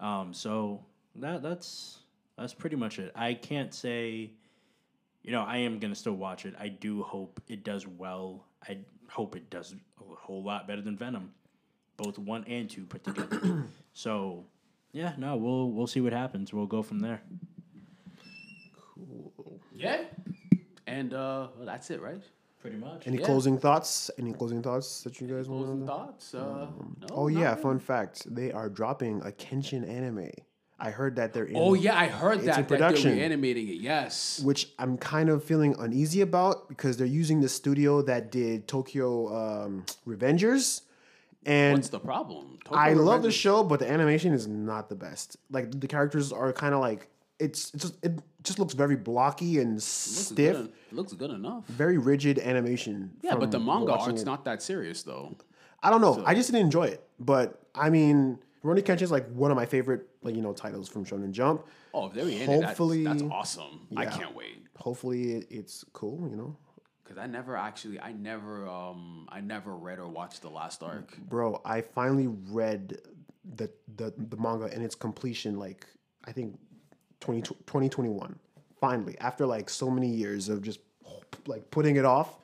[0.00, 0.84] Um, so
[1.16, 1.98] that that's
[2.36, 3.12] that's pretty much it.
[3.14, 4.30] I can't say,
[5.22, 6.54] you know, I am gonna still watch it.
[6.58, 8.44] I do hope it does well.
[8.68, 8.78] I
[9.08, 11.32] hope it does a whole lot better than Venom,
[11.96, 13.64] both one and two put together.
[13.94, 14.44] so,
[14.92, 16.52] yeah, no, we'll we'll see what happens.
[16.52, 17.22] We'll go from there.
[18.94, 19.60] Cool.
[19.74, 20.02] Yeah.
[20.86, 22.22] And uh, well, that's it, right?
[22.66, 23.06] Pretty much.
[23.06, 23.26] Any Yeah.
[23.26, 24.10] closing thoughts?
[24.18, 25.86] Any closing thoughts that you guys want Closing to?
[25.86, 26.34] thoughts?
[26.34, 26.66] Uh,
[27.00, 27.62] no, Oh yeah, really.
[27.62, 28.34] fun fact.
[28.34, 30.30] They are dropping a Kenshin anime.
[30.80, 31.54] I heard that they're in.
[31.56, 33.12] Oh yeah, I heard that that they're production.
[33.12, 33.76] reanimating it.
[33.80, 34.40] Yes.
[34.44, 39.28] which I'm kind of feeling uneasy about because they're using the studio that did Tokyo
[39.64, 40.80] um, Revengers,
[41.46, 42.58] and What's the problem?
[42.64, 45.36] Tokyo I love the show, but the animation is not the best.
[45.50, 49.58] Like the characters are kind of like it's, it's just it just looks very blocky
[49.58, 51.66] and stiff, Good, looks good enough.
[51.66, 53.12] very rigid animation.
[53.22, 54.26] Yeah, but the manga art's it.
[54.26, 55.36] not that serious though.
[55.82, 56.22] I don't know.
[56.26, 59.66] I just didn't enjoy it, but I mean, Rurouni Kenshin is like one of my
[59.66, 61.66] favorite like you know titles from Shonen Jump.
[61.94, 63.86] Oh, if they're Hopefully- that's, that's awesome.
[63.96, 66.28] I can't wait Hopefully, it, it's cool.
[66.30, 66.56] You know,
[67.02, 71.16] because I never actually, I never, um, I never read or watched the last arc.
[71.18, 71.60] bro.
[71.64, 72.98] I finally read
[73.54, 75.58] the the, the manga and its completion.
[75.58, 75.86] Like
[76.24, 76.58] I think
[77.26, 78.38] 20, 2021.
[78.80, 80.78] Finally, after like so many years of just
[81.46, 82.38] like putting it off,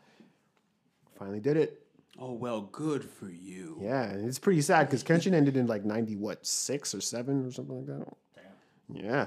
[1.17, 1.87] finally did it.
[2.19, 3.79] Oh well, good for you.
[3.81, 7.47] Yeah, and it's pretty sad because Kenshin ended in like ninety what six or seven
[7.47, 8.07] or something like that.
[8.35, 9.05] Damn.
[9.05, 9.27] Yeah.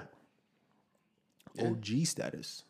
[1.58, 2.64] OG status.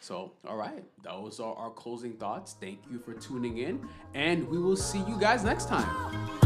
[0.00, 2.56] So, all right, those are our closing thoughts.
[2.58, 6.37] Thank you for tuning in, and we will see you guys next time.